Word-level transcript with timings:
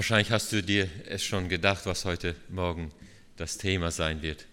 Wahrscheinlich 0.00 0.30
hast 0.30 0.50
du 0.52 0.62
dir 0.62 0.88
es 1.10 1.22
schon 1.22 1.50
gedacht, 1.50 1.84
was 1.84 2.06
heute 2.06 2.34
Morgen 2.48 2.90
das 3.36 3.58
Thema 3.58 3.90
sein 3.90 4.22
wird. 4.22 4.46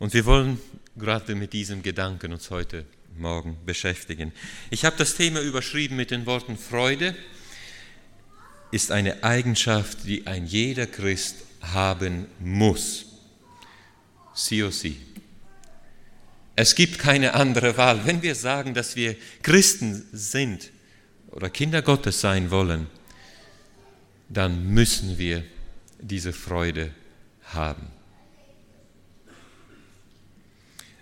Und 0.00 0.14
wir 0.14 0.26
wollen 0.26 0.60
gerade 0.96 1.36
mit 1.36 1.52
diesem 1.52 1.84
Gedanken 1.84 2.32
uns 2.32 2.50
heute 2.50 2.84
Morgen 3.16 3.56
beschäftigen. 3.64 4.32
Ich 4.70 4.84
habe 4.84 4.96
das 4.96 5.14
Thema 5.14 5.40
überschrieben 5.42 5.94
mit 5.94 6.10
den 6.10 6.26
Worten 6.26 6.58
Freude 6.58 7.14
ist 8.72 8.90
eine 8.90 9.22
Eigenschaft, 9.22 9.98
die 10.06 10.26
ein 10.26 10.44
jeder 10.44 10.88
Christ 10.88 11.36
haben 11.60 12.26
muss. 12.40 13.06
Sie. 14.34 15.00
Es 16.56 16.74
gibt 16.74 16.98
keine 16.98 17.34
andere 17.34 17.76
Wahl. 17.76 18.04
Wenn 18.06 18.22
wir 18.22 18.34
sagen, 18.34 18.74
dass 18.74 18.96
wir 18.96 19.14
Christen 19.44 20.04
sind 20.10 20.72
oder 21.30 21.48
Kinder 21.48 21.80
Gottes 21.80 22.20
sein 22.20 22.50
wollen, 22.50 22.88
dann 24.28 24.72
müssen 24.72 25.18
wir 25.18 25.44
diese 26.00 26.32
Freude 26.32 26.90
haben. 27.44 27.86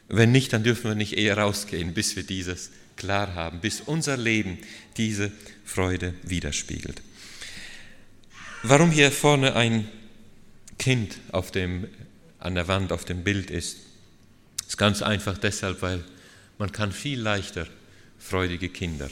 Wenn 0.08 0.32
nicht, 0.32 0.52
dann 0.52 0.62
dürfen 0.62 0.90
wir 0.90 0.94
nicht 0.94 1.16
eher 1.16 1.38
rausgehen, 1.38 1.94
bis 1.94 2.16
wir 2.16 2.22
dieses 2.22 2.70
klar 2.96 3.34
haben, 3.34 3.60
bis 3.60 3.80
unser 3.80 4.16
Leben 4.16 4.58
diese 4.96 5.32
Freude 5.64 6.14
widerspiegelt. 6.22 7.00
Warum 8.62 8.90
hier 8.90 9.10
vorne 9.10 9.56
ein 9.56 9.88
Kind 10.78 11.16
auf 11.30 11.50
dem, 11.50 11.88
an 12.38 12.54
der 12.54 12.68
Wand 12.68 12.92
auf 12.92 13.04
dem 13.04 13.24
Bild 13.24 13.50
ist, 13.50 13.78
ist 14.66 14.76
ganz 14.76 15.02
einfach 15.02 15.38
deshalb, 15.38 15.82
weil 15.82 16.04
man 16.58 16.70
kann 16.70 16.92
viel 16.92 17.20
leichter 17.20 17.66
freudige 18.18 18.68
Kinder 18.68 19.08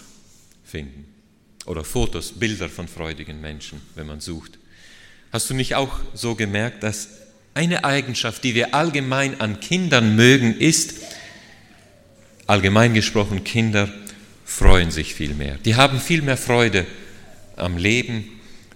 finden 0.64 1.19
oder 1.70 1.84
Fotos, 1.84 2.32
Bilder 2.32 2.68
von 2.68 2.88
freudigen 2.88 3.40
Menschen, 3.40 3.80
wenn 3.94 4.08
man 4.08 4.20
sucht. 4.20 4.58
Hast 5.32 5.48
du 5.48 5.54
nicht 5.54 5.76
auch 5.76 6.00
so 6.14 6.34
gemerkt, 6.34 6.82
dass 6.82 7.08
eine 7.54 7.84
Eigenschaft, 7.84 8.42
die 8.42 8.56
wir 8.56 8.74
allgemein 8.74 9.40
an 9.40 9.60
Kindern 9.60 10.16
mögen, 10.16 10.58
ist, 10.58 10.94
allgemein 12.48 12.92
gesprochen, 12.92 13.44
Kinder 13.44 13.88
freuen 14.44 14.90
sich 14.90 15.14
viel 15.14 15.32
mehr. 15.34 15.58
Die 15.64 15.76
haben 15.76 16.00
viel 16.00 16.22
mehr 16.22 16.36
Freude 16.36 16.86
am 17.54 17.76
Leben, 17.76 18.24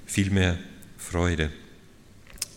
viel 0.06 0.30
mehr 0.30 0.56
Freude. 0.96 1.50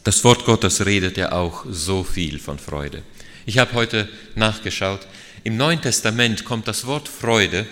Das 0.03 0.23
Wort 0.23 0.45
Gottes 0.45 0.85
redet 0.85 1.17
ja 1.17 1.31
auch 1.31 1.65
so 1.67 2.03
viel 2.03 2.37
von 2.37 2.59
Freude. 2.59 3.01
Ich 3.47 3.57
habe 3.57 3.73
heute 3.73 4.07
nachgeschaut, 4.35 5.07
im 5.43 5.57
Neuen 5.57 5.81
Testament 5.81 6.45
kommt 6.45 6.67
das 6.67 6.85
Wort 6.85 7.07
Freude 7.07 7.65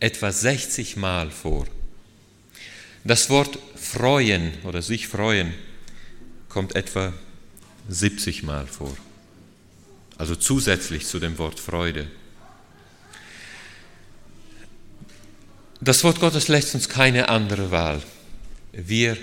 etwa 0.00 0.32
60 0.32 0.96
Mal 0.96 1.30
vor. 1.30 1.66
Das 3.04 3.30
Wort 3.30 3.58
freuen 3.76 4.52
oder 4.64 4.82
sich 4.82 5.08
freuen 5.08 5.54
kommt 6.48 6.74
etwa 6.74 7.12
70 7.88 8.42
Mal 8.42 8.66
vor. 8.66 8.96
Also 10.18 10.36
zusätzlich 10.36 11.06
zu 11.06 11.18
dem 11.18 11.38
Wort 11.38 11.60
Freude. 11.60 12.10
Das 15.80 16.04
Wort 16.04 16.20
Gottes 16.20 16.48
lässt 16.48 16.74
uns 16.74 16.90
keine 16.90 17.30
andere 17.30 17.70
Wahl. 17.70 18.02
Wir 18.72 19.16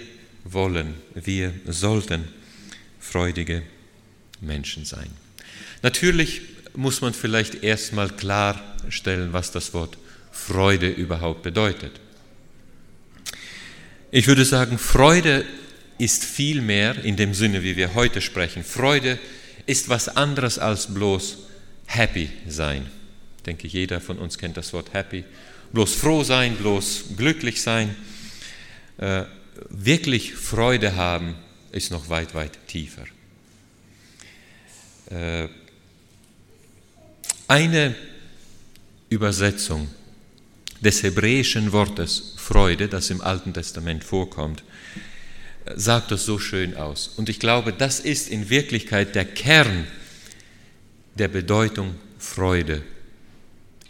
wollen, 0.44 0.96
wir 1.14 1.54
sollten 1.68 2.28
freudige 3.00 3.62
Menschen 4.42 4.86
sein. 4.86 5.10
Natürlich 5.84 6.42
muss 6.76 7.02
man 7.02 7.14
vielleicht 7.14 7.64
erstmal 7.64 8.10
klarstellen, 8.10 9.34
was 9.34 9.52
das 9.52 9.74
Wort 9.74 9.98
Freude 10.38 10.88
überhaupt 10.88 11.42
bedeutet. 11.44 12.00
Ich 14.12 14.28
würde 14.28 14.46
sagen, 14.46 14.78
Freude 14.78 15.46
ist 15.98 16.24
viel 16.24 16.62
mehr 16.62 17.04
in 17.04 17.18
dem 17.18 17.34
Sinne, 17.34 17.64
wie 17.64 17.76
wir 17.76 17.96
heute 17.96 18.22
sprechen. 18.22 18.64
Freude 18.64 19.20
ist 19.66 19.90
was 19.90 20.08
anderes 20.08 20.60
als 20.60 20.94
bloß 20.94 21.40
happy 21.88 22.30
sein. 22.48 22.86
Ich 23.38 23.44
denke, 23.44 23.68
jeder 23.68 24.00
von 24.00 24.20
uns 24.20 24.38
kennt 24.38 24.56
das 24.56 24.72
Wort 24.74 24.94
happy. 24.94 25.26
Bloß 25.74 25.96
froh 25.96 26.24
sein, 26.24 26.56
bloß 26.56 27.16
glücklich 27.18 27.62
sein. 27.62 27.96
Äh, 28.98 29.24
wirklich 29.70 30.34
Freude 30.36 30.96
haben 30.96 31.36
ist 31.72 31.92
noch 31.92 32.08
weit, 32.08 32.36
weit 32.36 32.58
tiefer. 32.68 33.06
Äh, 35.10 35.50
eine 37.48 37.96
Übersetzung 39.10 39.90
des 40.82 41.04
hebräischen 41.04 41.72
Wortes 41.72 42.34
Freude, 42.38 42.88
das 42.88 43.10
im 43.10 43.22
Alten 43.22 43.54
Testament 43.54 44.04
vorkommt, 44.04 44.64
sagt 45.76 46.12
das 46.12 46.26
so 46.26 46.40
schön 46.40 46.76
aus. 46.76 47.10
Und 47.18 47.30
ich 47.30 47.40
glaube, 47.40 47.74
das 47.74 48.00
ist 48.00 48.30
in 48.30 48.50
Wirklichkeit 48.50 49.16
der 49.16 49.26
Kern 49.26 49.88
der 51.16 51.28
Bedeutung 51.28 51.96
Freude 52.20 52.84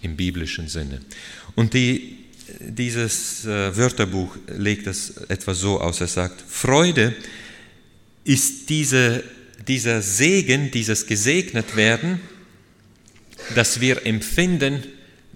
im 0.02 0.16
biblischen 0.16 0.68
Sinne. 0.68 1.02
Und 1.56 1.74
die, 1.74 2.18
dieses 2.60 3.46
äh, 3.46 3.76
Wörterbuch 3.76 4.36
legt 4.48 4.88
es 4.88 5.18
etwa 5.28 5.54
so 5.54 5.80
aus. 5.80 6.02
Er 6.02 6.08
sagt, 6.08 6.42
Freude 6.42 7.16
ist 8.24 8.70
diese, 8.70 9.24
dieser 9.68 10.02
Segen, 10.02 10.72
dieses 10.72 11.06
gesegnet 11.06 11.76
werden, 11.76 12.20
das 13.56 13.80
wir 13.80 14.06
empfinden, 14.06 14.84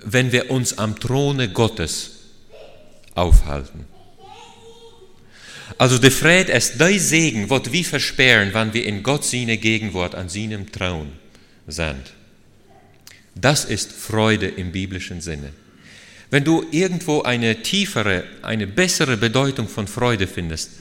wenn 0.03 0.31
wir 0.31 0.51
uns 0.51 0.77
am 0.77 0.99
Throne 0.99 1.49
Gottes 1.49 2.11
aufhalten. 3.15 3.85
Also 5.77 5.97
der 5.97 6.11
Fred 6.11 6.49
ist 6.49 6.79
der 6.79 6.99
Segen, 6.99 7.49
wird 7.49 7.71
wir 7.71 7.85
versperren, 7.85 8.53
wenn 8.53 8.73
wir 8.73 8.85
in 8.85 9.03
Gott 9.03 9.25
seine 9.25 9.57
Gegenwart 9.57 10.15
an 10.15 10.29
seinem 10.29 10.71
Thron 10.71 11.11
sind. 11.67 12.13
Das 13.35 13.65
ist 13.65 13.91
Freude 13.91 14.47
im 14.47 14.71
biblischen 14.71 15.21
Sinne. 15.21 15.53
Wenn 16.29 16.43
du 16.43 16.65
irgendwo 16.71 17.23
eine 17.23 17.61
tiefere, 17.61 18.23
eine 18.41 18.67
bessere 18.67 19.17
Bedeutung 19.17 19.67
von 19.67 19.87
Freude 19.87 20.27
findest, 20.27 20.71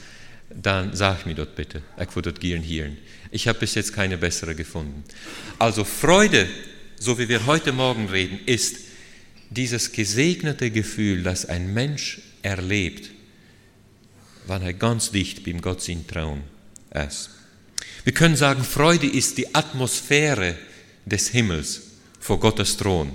dann 0.49 0.95
sag 0.95 1.25
mir 1.25 1.35
dort 1.35 1.55
bitte. 1.55 1.81
Ich. 1.97 2.97
Ich 3.31 3.47
habe 3.47 3.59
bis 3.59 3.75
jetzt 3.75 3.93
keine 3.93 4.17
bessere 4.17 4.55
gefunden. 4.55 5.03
Also 5.57 5.83
Freude, 5.83 6.47
so 6.97 7.17
wie 7.17 7.29
wir 7.29 7.45
heute 7.45 7.71
Morgen 7.71 8.09
reden, 8.09 8.39
ist 8.45 8.90
dieses 9.51 9.91
gesegnete 9.91 10.71
Gefühl, 10.71 11.23
das 11.23 11.45
ein 11.45 11.73
Mensch 11.73 12.21
erlebt, 12.41 13.11
wenn 14.47 14.61
er 14.63 14.73
ganz 14.73 15.11
dicht 15.11 15.43
beim 15.43 15.61
Gott 15.61 15.81
sein 15.81 16.07
Traum 16.07 16.41
ist. 16.89 17.29
Wir 18.03 18.13
können 18.13 18.35
sagen, 18.35 18.63
Freude 18.63 19.07
ist 19.07 19.37
die 19.37 19.53
Atmosphäre 19.53 20.57
des 21.05 21.27
Himmels 21.27 21.81
vor 22.19 22.39
Gottes 22.39 22.77
Thron. 22.77 23.11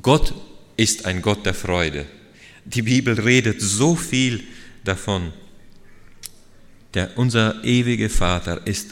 Gott 0.00 0.34
ist 0.76 1.06
ein 1.06 1.22
Gott 1.22 1.44
der 1.46 1.54
Freude. 1.54 2.06
Die 2.64 2.82
Bibel 2.82 3.18
redet 3.18 3.60
so 3.60 3.96
viel 3.96 4.44
davon. 4.84 5.32
Der, 6.94 7.16
unser 7.16 7.64
ewiger 7.64 8.10
Vater 8.10 8.66
ist 8.66 8.90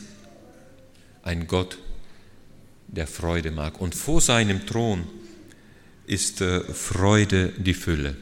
ein 1.23 1.47
Gott, 1.47 1.79
der 2.89 3.07
Freude 3.07 3.51
mag. 3.51 3.81
Und 3.81 3.95
vor 3.95 4.21
seinem 4.21 4.67
Thron 4.67 5.07
ist 6.07 6.41
äh, 6.41 6.61
Freude 6.61 7.53
die 7.57 7.75
Fülle. 7.75 8.17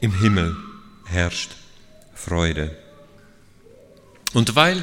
Im 0.00 0.18
Himmel 0.20 0.56
herrscht 1.06 1.52
Freude. 2.14 2.76
Und 4.32 4.54
weil 4.54 4.82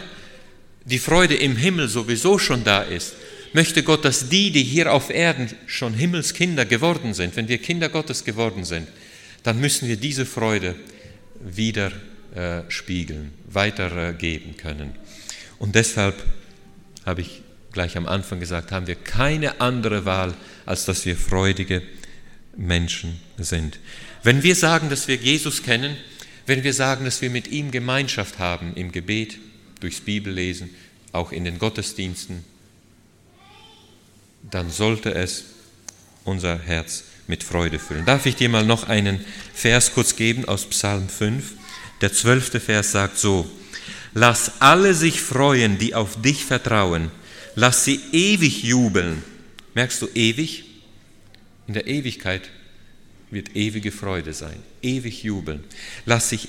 die 0.86 1.00
Freude 1.00 1.36
im 1.36 1.56
Himmel 1.56 1.88
sowieso 1.88 2.38
schon 2.38 2.64
da 2.64 2.82
ist, 2.82 3.14
möchte 3.54 3.84
Gott, 3.84 4.06
dass 4.06 4.30
die, 4.30 4.52
die 4.52 4.64
hier 4.64 4.94
auf 4.94 5.10
Erden 5.10 5.50
schon 5.66 5.94
Himmelskinder 5.94 6.66
geworden 6.66 7.14
sind, 7.14 7.36
wenn 7.36 7.48
wir 7.48 7.58
Kinder 7.58 7.90
Gottes 7.90 8.24
geworden 8.24 8.64
sind, 8.64 8.88
dann 9.44 9.60
müssen 9.60 9.88
wir 9.88 9.98
diese 9.98 10.26
Freude 10.26 10.76
wieder 11.40 11.92
äh, 12.36 12.62
spiegeln, 12.70 13.34
weitergeben 13.50 14.58
können. 14.58 14.96
Und 15.58 15.76
deshalb 15.76 16.16
habe 17.06 17.22
ich 17.22 17.42
gleich 17.72 17.98
am 17.98 18.08
Anfang 18.08 18.40
gesagt, 18.40 18.72
haben 18.72 18.88
wir 18.88 18.96
keine 18.96 19.62
andere 19.62 20.06
Wahl, 20.06 20.34
als 20.66 20.86
dass 20.86 21.06
wir 21.06 21.16
freudige 21.16 21.82
Menschen 22.56 23.20
sind. 23.38 23.80
Wenn 24.24 24.44
wir 24.44 24.56
sagen, 24.56 24.90
dass 24.90 25.08
wir 25.08 25.16
Jesus 25.16 25.64
kennen, 25.64 25.98
wenn 26.46 26.64
wir 26.64 26.74
sagen, 26.74 27.06
dass 27.06 27.22
wir 27.22 27.30
mit 27.30 27.48
ihm 27.48 27.72
Gemeinschaft 27.72 28.40
haben 28.40 28.74
im 28.76 28.92
Gebet, 28.92 29.38
durchs 29.80 30.02
Bibellesen, 30.02 30.70
auch 31.12 31.32
in 31.32 31.46
den 31.46 31.60
Gottesdiensten, 31.60 32.44
dann 34.50 34.70
sollte 34.70 35.14
es 35.14 35.46
unser 36.24 36.58
Herz 36.60 37.04
mit 37.28 37.44
Freude 37.44 37.80
füllen. 37.80 38.06
Darf 38.06 38.26
ich 38.26 38.36
dir 38.36 38.50
mal 38.50 38.66
noch 38.66 38.88
einen 38.88 39.24
Vers 39.54 39.94
kurz 39.94 40.16
geben 40.16 40.46
aus 40.46 40.66
Psalm 40.66 41.08
5? 41.08 41.54
Der 42.02 42.14
zwölfte 42.14 42.60
Vers 42.60 42.92
sagt 42.92 43.18
so, 43.18 43.50
Lass 44.14 44.54
alle 44.60 44.96
sich 44.96 45.22
freuen, 45.22 45.78
die 45.78 45.94
auf 45.94 46.20
dich 46.22 46.44
vertrauen. 46.44 47.12
Lass 47.56 47.86
sie 47.86 48.00
ewig 48.12 48.64
jubeln. 48.64 49.24
Merkst 49.74 50.02
du 50.02 50.08
ewig? 50.14 50.66
In 51.68 51.74
der 51.74 51.88
Ewigkeit 51.88 52.50
wird 53.32 53.56
ewige 53.56 53.92
Freude 53.92 54.34
sein, 54.34 54.58
ewig 54.82 55.24
jubeln. 55.24 55.64
Lass 56.06 56.30
sich 56.30 56.48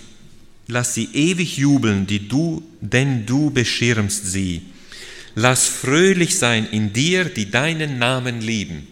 lass 0.70 0.94
sie 0.94 1.08
ewig 1.12 1.56
jubeln, 1.56 2.06
die 2.06 2.28
du, 2.28 2.62
denn 2.80 3.26
du 3.26 3.50
beschirmst 3.50 4.26
sie. 4.26 4.62
Lass 5.34 5.66
fröhlich 5.66 6.38
sein 6.38 6.68
in 6.70 6.92
dir, 6.92 7.24
die 7.24 7.50
deinen 7.50 7.98
Namen 7.98 8.40
lieben. 8.40 8.86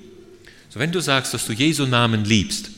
So, 0.68 0.78
wenn 0.78 0.92
du 0.92 1.00
sagst, 1.00 1.34
dass 1.34 1.46
du 1.46 1.52
Jesu 1.52 1.86
Namen 1.86 2.24
liebst, 2.24 2.70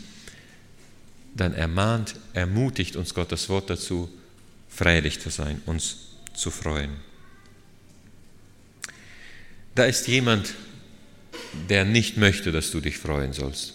dann 1.34 1.54
ermahnt, 1.54 2.14
ermutigt 2.32 2.96
uns 2.96 3.14
Gottes 3.14 3.48
Wort 3.48 3.70
dazu, 3.70 4.08
freudig 4.68 5.20
zu 5.20 5.30
sein, 5.30 5.60
uns 5.66 5.96
zu 6.34 6.50
freuen. 6.50 6.90
Da 9.74 9.84
ist 9.84 10.08
jemand, 10.08 10.54
der 11.68 11.84
nicht 11.84 12.16
möchte, 12.16 12.52
dass 12.52 12.70
du 12.70 12.80
dich 12.80 12.98
freuen 12.98 13.32
sollst. 13.32 13.74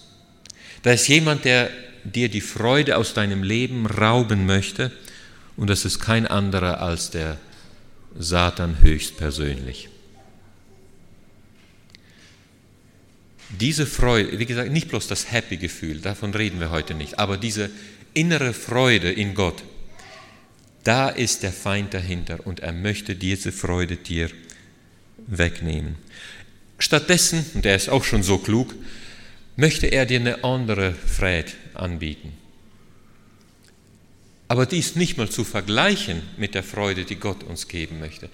Da 0.84 0.92
ist 0.92 1.08
jemand, 1.08 1.46
der 1.46 1.70
dir 2.04 2.30
die 2.30 2.42
Freude 2.42 2.98
aus 2.98 3.14
deinem 3.14 3.44
Leben 3.44 3.86
rauben 3.86 4.46
möchte 4.46 4.92
und 5.58 5.70
das 5.70 5.86
ist 5.86 6.00
kein 6.00 6.28
anderer 6.28 6.82
als 6.82 7.10
der 7.10 7.38
Satan 8.18 8.82
höchstpersönlich. 8.82 9.90
Diese 13.50 13.86
Freude, 13.86 14.40
wie 14.40 14.46
gesagt, 14.46 14.72
nicht 14.72 14.90
bloß 14.90 15.08
das 15.08 15.32
Happy-Gefühl, 15.32 16.00
davon 16.00 16.34
reden 16.34 16.60
wir 16.60 16.72
heute 16.72 16.94
nicht, 16.94 17.20
aber 17.20 17.38
diese 17.38 17.70
innere 18.14 18.54
Freude 18.54 19.12
in 19.12 19.34
Gott, 19.34 19.64
da 20.84 21.10
ist 21.10 21.44
der 21.44 21.52
Feind 21.52 21.94
dahinter 21.94 22.46
und 22.46 22.60
er 22.60 22.74
möchte 22.74 23.16
diese 23.16 23.52
Freude 23.52 23.98
dir 23.98 24.30
wegnehmen. 25.28 25.96
Stattdessen, 26.78 27.46
und 27.54 27.66
er 27.66 27.76
ist 27.76 27.90
auch 27.90 28.04
schon 28.04 28.24
so 28.24 28.38
klug, 28.38 28.74
möchte 29.56 29.88
er 29.88 30.06
dir 30.06 30.20
eine 30.20 30.44
andere 30.44 30.94
Freude 30.94 31.52
anbieten. 31.74 32.34
Aber 34.48 34.66
die 34.66 34.80
ist 34.80 34.96
nicht 34.96 35.18
mal 35.18 35.30
zu 35.30 35.44
vergleichen 35.44 36.22
mit 36.38 36.54
der 36.54 36.64
Freude, 36.64 37.06
die 37.06 37.16
Gott 37.16 37.44
uns 37.44 37.68
geben 37.68 38.00
möchte. 38.00 38.30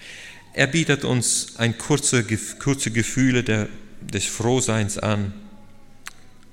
Er 0.53 0.67
bietet 0.67 1.05
uns 1.05 1.55
ein 1.57 1.77
kurze, 1.77 2.25
kurze 2.59 2.91
Gefühle 2.91 3.43
der, 3.43 3.69
des 4.01 4.25
Frohseins 4.25 4.97
an, 4.97 5.33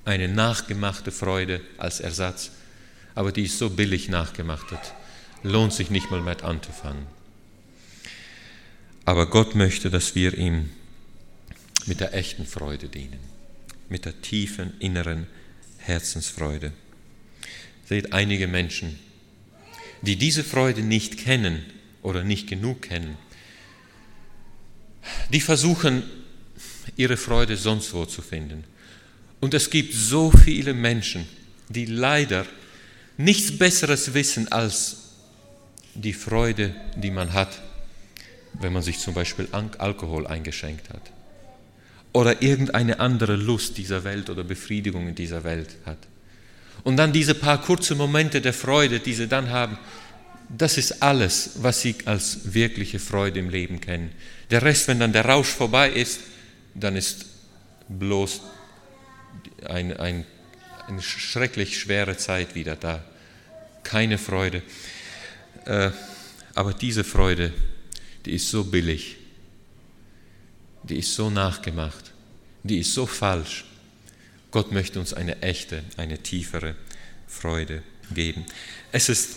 eine 0.05 0.29
nachgemachte 0.29 1.11
Freude 1.11 1.61
als 1.77 2.01
Ersatz, 2.01 2.53
aber 3.15 3.33
die 3.33 3.45
ist 3.45 3.59
so 3.59 3.71
billig 3.71 4.09
nachgemacht, 4.09 4.67
lohnt 5.43 5.73
sich 5.73 5.91
nicht 5.91 6.11
mal 6.11 6.21
mit 6.21 6.45
anzufangen. 6.45 7.07
Aber 9.05 9.29
Gott 9.29 9.55
möchte, 9.55 9.91
dass 9.91 10.15
wir 10.15 10.37
ihm 10.39 10.71
mit 11.89 12.01
der 12.01 12.15
echten 12.15 12.47
Freude 12.47 12.89
dienen, 12.89 13.19
mit 13.89 14.05
der 14.05 14.21
tiefen 14.21 14.75
inneren 14.79 15.27
Herzensfreude. 15.79 16.73
Seht, 17.87 18.13
einige 18.13 18.47
Menschen, 18.47 18.99
die 20.03 20.17
diese 20.17 20.45
Freude 20.45 20.83
nicht 20.83 21.19
kennen 21.19 21.65
oder 22.03 22.23
nicht 22.23 22.47
genug 22.47 22.83
kennen, 22.83 23.17
die 25.33 25.41
versuchen, 25.41 26.03
ihre 26.97 27.17
Freude 27.17 27.57
sonst 27.57 27.95
wo 27.95 28.05
zu 28.05 28.21
finden. 28.21 28.65
Und 29.41 29.55
es 29.55 29.71
gibt 29.71 29.95
so 29.95 30.31
viele 30.31 30.75
Menschen, 30.75 31.27
die 31.69 31.87
leider 31.87 32.47
nichts 33.17 33.57
Besseres 33.57 34.13
wissen 34.15 34.51
als 34.53 34.97
die 35.95 36.13
Freude, 36.13 36.75
die 36.97 37.11
man 37.11 37.33
hat, 37.33 37.63
wenn 38.55 38.73
man 38.73 38.83
sich 38.83 38.99
zum 38.99 39.15
Beispiel 39.15 39.49
Alkohol 39.53 40.27
eingeschenkt 40.27 40.91
hat 40.91 41.13
oder 42.13 42.43
irgendeine 42.43 43.01
andere 43.01 43.37
Lust 43.37 43.77
dieser 43.79 44.05
Welt 44.05 44.31
oder 44.31 44.45
Befriedigung 44.45 45.09
in 45.09 45.15
dieser 45.15 45.45
Welt 45.45 45.77
hat. 45.85 45.99
Und 46.85 46.97
dann 46.97 47.13
diese 47.13 47.35
paar 47.35 47.61
kurze 47.61 47.95
Momente 47.95 48.41
der 48.41 48.55
Freude, 48.55 49.01
die 49.01 49.15
sie 49.15 49.29
dann 49.29 49.51
haben, 49.51 49.79
das 50.49 50.79
ist 50.79 51.03
alles, 51.03 51.51
was 51.57 51.83
sie 51.83 51.97
als 52.07 52.55
wirkliche 52.55 52.99
Freude 52.99 53.39
im 53.39 53.51
Leben 53.51 53.81
kennen. 53.81 54.11
Der 54.51 54.63
Rest, 54.63 54.89
wenn 54.89 54.99
dann 54.99 55.13
der 55.13 55.27
Rausch 55.27 55.49
vorbei 55.49 55.91
ist, 55.91 56.21
dann 56.75 56.97
ist 56.97 57.27
bloß 57.89 58.41
ein, 59.67 59.95
ein, 59.97 60.25
eine 60.87 61.03
schrecklich 61.03 61.79
schwere 61.79 62.17
Zeit 62.17 62.55
wieder 62.55 62.77
da. 62.77 63.05
Keine 63.83 64.17
Freude. 64.17 64.63
Äh, 65.67 65.91
aber 66.55 66.73
diese 66.73 67.05
Freude, 67.05 67.53
die 68.25 68.33
ist 68.33 68.51
so 68.51 68.65
billig, 68.65 69.17
die 70.83 70.99
ist 70.99 71.15
so 71.15 71.31
nachgemacht, 71.31 72.13
die 72.63 72.79
ist 72.79 72.95
so 72.95 73.07
falsch. 73.07 73.65
Gott 74.51 74.73
möchte 74.73 74.99
uns 74.99 75.13
eine 75.13 75.43
echte, 75.43 75.83
eine 75.97 76.19
tiefere 76.19 76.75
Freude 77.27 77.83
geben. 78.15 78.47
Es 78.93 79.09
ist 79.09 79.37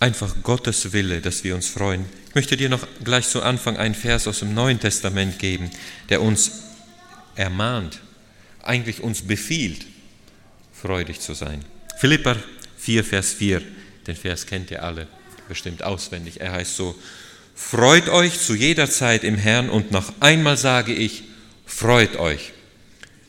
einfach 0.00 0.34
Gottes 0.42 0.92
Wille, 0.92 1.20
dass 1.20 1.44
wir 1.44 1.54
uns 1.54 1.68
freuen. 1.68 2.06
Ich 2.28 2.34
möchte 2.34 2.56
dir 2.56 2.68
noch 2.68 2.86
gleich 3.04 3.28
zu 3.28 3.42
Anfang 3.42 3.76
einen 3.76 3.94
Vers 3.94 4.26
aus 4.26 4.38
dem 4.40 4.54
Neuen 4.54 4.80
Testament 4.80 5.38
geben, 5.38 5.70
der 6.08 6.22
uns 6.22 6.52
ermahnt, 7.34 8.00
eigentlich 8.62 9.02
uns 9.02 9.22
befiehlt, 9.22 9.86
freudig 10.72 11.20
zu 11.20 11.34
sein. 11.34 11.64
Philippa 11.98 12.36
4, 12.78 13.04
Vers 13.04 13.32
4, 13.32 13.62
den 14.06 14.16
Vers 14.16 14.46
kennt 14.46 14.70
ihr 14.70 14.82
alle 14.82 15.06
bestimmt 15.48 15.82
auswendig. 15.82 16.40
Er 16.40 16.52
heißt 16.52 16.76
so, 16.76 16.96
freut 17.58 18.08
euch 18.08 18.40
zu 18.40 18.54
jeder 18.54 18.88
Zeit 18.88 19.24
im 19.24 19.34
Herrn 19.34 19.68
und 19.68 19.90
noch 19.90 20.12
einmal 20.20 20.56
sage 20.56 20.94
ich, 20.94 21.24
freut 21.66 22.16
euch. 22.16 22.52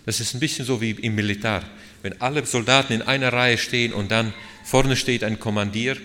Das 0.05 0.19
ist 0.21 0.33
ein 0.33 0.39
bisschen 0.39 0.65
so 0.65 0.79
wie 0.79 0.91
im 0.91 1.15
Militär. 1.15 1.63
Wenn 2.03 2.21
alle 2.21 2.45
Soldaten 2.45 2.93
in 2.93 3.01
einer 3.01 3.33
Reihe 3.33 3.57
stehen 3.57 3.91
und 3.91 4.11
dann 4.11 4.33
vorne 4.63 4.95
steht 4.95 5.23
ein 5.23 5.39
Kommandier 5.39 5.97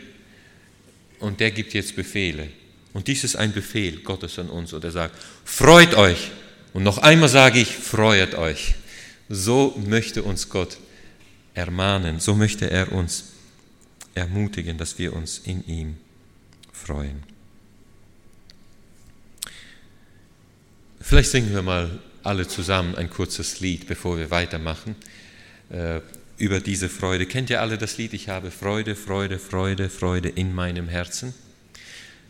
und 1.21 1.39
der 1.39 1.51
gibt 1.51 1.75
jetzt 1.75 1.95
Befehle. 1.95 2.49
Und 2.95 3.09
dies 3.09 3.25
ist 3.25 3.37
ein 3.37 3.53
Befehl 3.53 3.99
Gottes 3.99 4.39
an 4.39 4.49
uns 4.49 4.73
und 4.73 4.83
er 4.83 4.91
sagt, 4.91 5.17
freut 5.45 5.95
euch. 5.95 6.31
Und 6.73 6.83
noch 6.83 6.99
einmal 6.99 7.29
sage 7.29 7.61
ich, 7.61 7.69
freut 7.69 8.35
euch. 8.35 8.75
So 9.29 9.81
möchte 9.87 10.23
uns 10.23 10.49
Gott 10.49 10.79
ermahnen, 11.53 12.19
so 12.21 12.35
möchte 12.35 12.71
er 12.71 12.91
uns 12.91 13.33
ermutigen, 14.15 14.79
dass 14.79 14.99
wir 14.99 15.13
uns 15.13 15.39
in 15.45 15.65
ihm 15.67 15.97
freuen. 16.73 17.34
Vielleicht 21.07 21.33
singen 21.33 21.53
wir 21.53 21.61
mal 21.61 21.91
alle 22.23 22.49
zusammen 22.49 22.95
ein 22.95 23.11
kurzes 23.11 23.61
Lied, 23.61 23.87
bevor 23.87 24.17
wir 24.17 24.31
weitermachen, 24.31 24.97
äh, 25.69 26.01
über 26.39 26.61
diese 26.61 26.89
Freude. 26.89 27.27
Kennt 27.27 27.51
ihr 27.51 27.61
alle 27.61 27.77
das 27.77 27.99
Lied? 27.99 28.15
Ich 28.15 28.31
habe 28.31 28.51
Freude, 28.51 28.97
Freude, 28.97 29.39
Freude, 29.39 29.91
Freude 29.91 30.31
in 30.31 30.55
meinem 30.55 30.89
Herzen. 30.89 31.35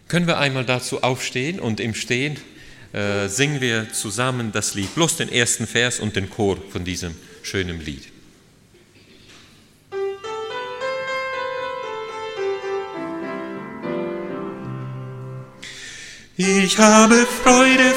Können 0.09 0.26
wir 0.26 0.38
einmal 0.38 0.64
dazu 0.64 1.04
aufstehen 1.04 1.61
und 1.61 1.78
im 1.78 1.95
Stehen 1.95 2.37
äh, 2.93 3.28
singen 3.28 3.61
wir 3.61 3.93
zusammen 3.93 4.50
das 4.50 4.75
Lied, 4.75 4.93
bloß 4.97 5.19
den 5.19 5.28
ersten 5.31 5.69
Vers 5.69 6.00
und 6.00 6.16
den 6.16 6.28
Chor 6.28 6.59
von 6.71 6.85
diesem 6.85 7.14
schönen 7.45 7.81
Lied. 7.81 8.09
Ich 16.37 16.76
habe 16.78 17.25
Freude, 17.45 17.94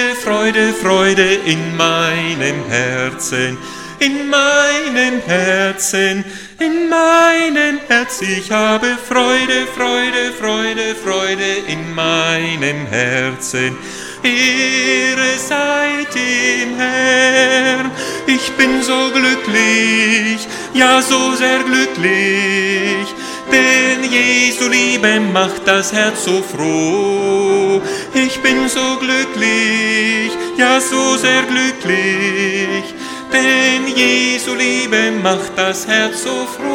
Freude, 0.00 0.14
Freude, 0.14 0.72
Freude 0.72 1.34
in 1.44 1.76
meinem 1.76 2.64
Herzen, 2.68 3.58
in 3.98 4.30
meinem 4.30 5.20
Herzen, 5.26 6.24
in 6.58 6.88
meinem 6.88 7.80
Herz. 7.86 8.22
Ich 8.22 8.50
habe 8.50 8.96
Freude, 8.96 9.66
Freude, 9.76 10.32
Freude, 10.40 10.94
Freude 10.94 11.52
in 11.66 11.94
meinem 11.94 12.86
Herzen. 12.86 13.76
Ehre 14.22 15.36
seid 15.36 16.14
dem 16.14 16.76
Herrn. 16.78 17.90
Ich 18.26 18.50
bin 18.52 18.82
so 18.82 19.10
glücklich, 19.10 20.48
ja 20.72 21.02
so 21.02 21.34
sehr 21.34 21.60
glücklich 21.64 23.14
denn 23.52 24.04
Jesu 24.10 24.68
Liebe 24.68 25.20
macht 25.20 25.66
das 25.66 25.92
Herz 25.92 26.24
so 26.24 26.42
froh. 26.42 27.82
Ich 28.14 28.40
bin 28.40 28.68
so 28.68 28.98
glücklich, 28.98 30.32
ja 30.56 30.80
so 30.80 31.16
sehr 31.16 31.42
glücklich, 31.44 32.94
denn 33.32 33.86
Jesu 33.94 34.54
Liebe 34.54 35.12
macht 35.22 35.56
das 35.56 35.86
Herz 35.86 36.22
so 36.24 36.46
froh. 36.46 36.70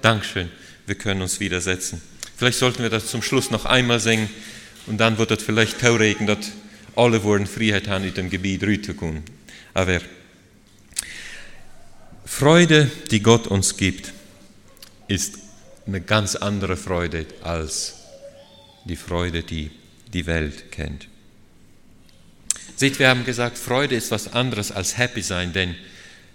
Dankeschön, 0.00 0.50
wir 0.86 0.96
können 0.96 1.22
uns 1.22 1.40
widersetzen. 1.40 2.02
Vielleicht 2.36 2.58
sollten 2.58 2.82
wir 2.82 2.90
das 2.90 3.06
zum 3.06 3.22
Schluss 3.22 3.50
noch 3.50 3.66
einmal 3.66 4.00
singen 4.00 4.28
und 4.86 4.98
dann 4.98 5.16
wird 5.18 5.30
es 5.30 5.42
vielleicht 5.42 5.80
tauregen, 5.80 6.26
dass 6.26 6.38
alle 6.96 7.22
wollen 7.22 7.46
Freiheit 7.46 7.88
haben 7.88 8.04
in 8.04 8.14
dem 8.14 8.30
Gebiet 8.30 8.62
rüttekun. 8.62 9.22
Aber 9.74 10.00
Freude, 12.24 12.90
die 13.10 13.20
Gott 13.20 13.46
uns 13.46 13.76
gibt, 13.76 14.12
ist 15.08 15.38
eine 15.86 16.00
ganz 16.00 16.36
andere 16.36 16.76
Freude 16.76 17.26
als 17.42 17.94
die 18.84 18.96
Freude, 18.96 19.42
die 19.42 19.70
die 20.12 20.26
Welt 20.26 20.70
kennt. 20.70 21.08
Seht, 22.76 22.98
wir 22.98 23.08
haben 23.08 23.24
gesagt, 23.24 23.58
Freude 23.58 23.94
ist 23.94 24.10
was 24.10 24.32
anderes 24.32 24.72
als 24.72 24.98
Happy 24.98 25.22
sein, 25.22 25.52
denn 25.52 25.74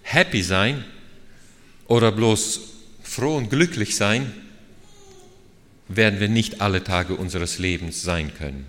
Happy 0.02 0.42
sein 0.42 0.84
oder 1.86 2.12
bloß 2.12 2.60
froh 3.02 3.36
und 3.36 3.50
glücklich 3.50 3.96
sein, 3.96 4.32
werden 5.88 6.20
wir 6.20 6.28
nicht 6.28 6.60
alle 6.60 6.84
Tage 6.84 7.14
unseres 7.14 7.58
Lebens 7.58 8.02
sein 8.02 8.32
können. 8.34 8.66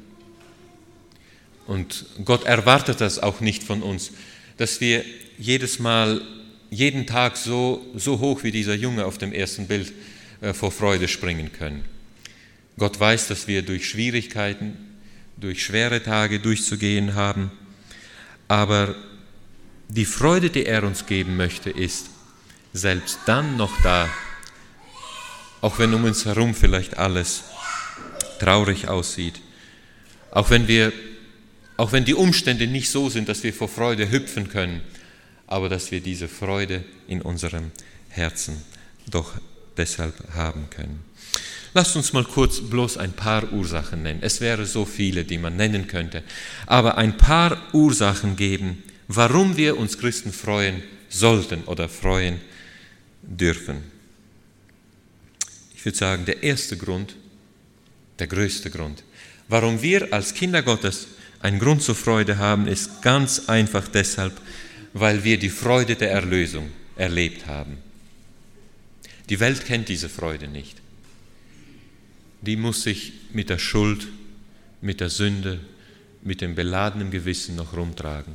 Und 1.67 2.05
Gott 2.25 2.45
erwartet 2.45 3.01
das 3.01 3.19
auch 3.19 3.41
nicht 3.41 3.63
von 3.63 3.83
uns, 3.83 4.11
dass 4.57 4.81
wir 4.81 5.03
jedes 5.38 5.79
Mal, 5.79 6.21
jeden 6.69 7.07
Tag 7.07 7.38
so, 7.38 7.85
so 7.95 8.19
hoch 8.19 8.43
wie 8.43 8.51
dieser 8.51 8.75
Junge 8.75 9.05
auf 9.05 9.17
dem 9.17 9.33
ersten 9.33 9.67
Bild 9.67 9.91
äh, 10.41 10.53
vor 10.53 10.71
Freude 10.71 11.07
springen 11.07 11.51
können. 11.51 11.83
Gott 12.77 12.99
weiß, 12.99 13.27
dass 13.27 13.47
wir 13.47 13.61
durch 13.61 13.89
Schwierigkeiten, 13.89 14.77
durch 15.38 15.63
schwere 15.63 16.01
Tage 16.01 16.39
durchzugehen 16.39 17.15
haben, 17.15 17.51
aber 18.47 18.95
die 19.89 20.05
Freude, 20.05 20.49
die 20.49 20.65
er 20.65 20.83
uns 20.83 21.05
geben 21.05 21.35
möchte, 21.35 21.69
ist 21.69 22.09
selbst 22.73 23.19
dann 23.25 23.57
noch 23.57 23.81
da, 23.81 24.07
auch 25.61 25.79
wenn 25.79 25.93
um 25.93 26.03
uns 26.03 26.25
herum 26.25 26.53
vielleicht 26.53 26.97
alles 26.97 27.43
traurig 28.39 28.88
aussieht, 28.88 29.41
auch 30.31 30.49
wenn 30.51 30.67
wir, 30.67 30.93
auch 31.77 31.91
wenn 31.91 32.05
die 32.05 32.13
Umstände 32.13 32.67
nicht 32.67 32.89
so 32.89 33.09
sind, 33.09 33.27
dass 33.27 33.43
wir 33.43 33.53
vor 33.53 33.67
Freude 33.67 34.11
hüpfen 34.11 34.49
können, 34.49 34.81
aber 35.49 35.67
dass 35.67 35.89
wir 35.89 35.99
diese 35.99 36.27
Freude 36.27 36.83
in 37.07 37.23
unserem 37.23 37.71
Herzen 38.09 38.61
doch 39.09 39.33
deshalb 39.77 40.13
haben 40.35 40.69
können. 40.69 41.03
Lasst 41.73 41.95
uns 41.95 42.13
mal 42.13 42.23
kurz 42.23 42.61
bloß 42.61 42.97
ein 42.97 43.13
paar 43.13 43.51
Ursachen 43.51 44.03
nennen. 44.03 44.19
Es 44.21 44.41
wäre 44.41 44.67
so 44.67 44.85
viele, 44.85 45.23
die 45.23 45.39
man 45.39 45.55
nennen 45.55 45.87
könnte, 45.87 46.21
aber 46.67 46.99
ein 46.99 47.17
paar 47.17 47.57
Ursachen 47.73 48.35
geben, 48.35 48.83
warum 49.07 49.57
wir 49.57 49.77
uns 49.77 49.97
Christen 49.97 50.31
freuen 50.31 50.83
sollten 51.09 51.63
oder 51.63 51.89
freuen 51.89 52.39
dürfen. 53.23 53.77
Ich 55.75 55.83
würde 55.83 55.97
sagen, 55.97 56.25
der 56.25 56.43
erste 56.43 56.77
Grund, 56.77 57.15
der 58.19 58.27
größte 58.27 58.69
Grund, 58.69 59.03
warum 59.47 59.81
wir 59.81 60.13
als 60.13 60.35
Kinder 60.35 60.61
Gottes 60.61 61.07
einen 61.41 61.57
Grund 61.57 61.81
zur 61.81 61.95
Freude 61.95 62.37
haben, 62.37 62.67
ist 62.67 63.01
ganz 63.01 63.49
einfach 63.49 63.87
deshalb, 63.87 64.39
weil 64.93 65.24
wir 65.24 65.38
die 65.38 65.50
Freude 65.50 65.96
der 65.96 66.12
Erlösung 66.12 66.69
erlebt 66.96 67.48
haben. 67.48 67.77
Die 69.29 69.39
Welt 69.39 69.65
kennt 69.65 69.89
diese 69.89 70.10
Freude 70.10 70.48
nicht. 70.48 70.77
Die 72.41 72.55
muss 72.55 72.84
sich 72.84 73.13
mit 73.32 73.49
der 73.49 73.60
Schuld, 73.60 74.08
mit 74.82 75.02
der 75.02 75.10
Sünde, 75.10 75.60
mit 76.21 76.41
dem 76.41 76.56
beladenen 76.56 77.12
Gewissen 77.12 77.56
noch 77.56 77.75
rumtragen. 77.75 78.34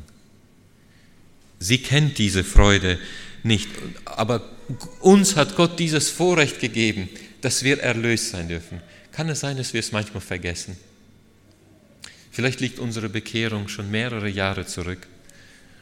Sie 1.59 1.79
kennt 1.79 2.19
diese 2.19 2.45
Freude 2.45 2.99
nicht. 3.43 3.69
Aber 4.05 4.49
uns 5.01 5.37
hat 5.37 5.57
Gott 5.57 5.79
dieses 5.79 6.11
Vorrecht 6.11 6.61
gegeben, 6.61 7.09
dass 7.41 7.63
wir 7.63 7.81
erlöst 7.81 8.31
sein 8.31 8.49
dürfen. 8.49 8.81
Kann 9.13 9.29
es 9.29 9.41
sein, 9.41 9.57
dass 9.57 9.73
wir 9.73 9.81
es 9.81 9.93
manchmal 9.93 10.21
vergessen? 10.21 10.77
Vielleicht 12.31 12.61
liegt 12.61 12.79
unsere 12.79 13.09
Bekehrung 13.09 13.69
schon 13.69 13.91
mehrere 13.91 14.29
Jahre 14.29 14.67
zurück. 14.67 15.07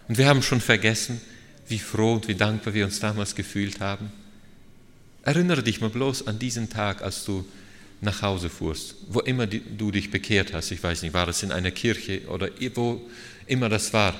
Und 0.08 0.18
wir 0.18 0.26
haben 0.26 0.42
schon 0.42 0.60
vergessen, 0.60 1.20
wie 1.68 1.78
froh 1.78 2.14
und 2.14 2.28
wie 2.28 2.34
dankbar 2.34 2.74
wir 2.74 2.84
uns 2.84 3.00
damals 3.00 3.34
gefühlt 3.34 3.80
haben. 3.80 4.12
Erinnere 5.22 5.62
dich 5.62 5.80
mal 5.80 5.90
bloß 5.90 6.26
an 6.26 6.38
diesen 6.38 6.68
Tag, 6.68 7.02
als 7.02 7.24
du 7.24 7.44
nach 8.00 8.22
Hause 8.22 8.50
fuhrst, 8.50 8.96
wo 9.08 9.20
immer 9.20 9.46
du 9.46 9.90
dich 9.92 10.10
bekehrt 10.10 10.52
hast. 10.52 10.72
Ich 10.72 10.82
weiß 10.82 11.02
nicht, 11.02 11.14
war 11.14 11.28
es 11.28 11.42
in 11.44 11.52
einer 11.52 11.70
Kirche 11.70 12.22
oder 12.26 12.48
wo 12.74 13.00
immer 13.46 13.68
das 13.68 13.92
war. 13.92 14.18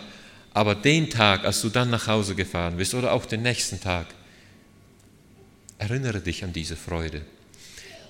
Aber 0.55 0.75
den 0.77 1.11
Tag, 1.11 1.45
als 1.45 1.61
du 1.63 1.69
dann 1.69 1.91
nach 1.91 2.07
Hause 2.07 2.35
gefahren 2.35 2.77
bist 2.77 2.95
oder 2.95 3.13
auch 3.13 3.27
den 3.27 3.43
nächsten 3.43 3.81
Tag, 3.81 4.07
erinnere 5.79 6.21
dich 6.21 6.45
an 6.45 6.53
diese 6.53 6.77
Freude. 6.77 7.23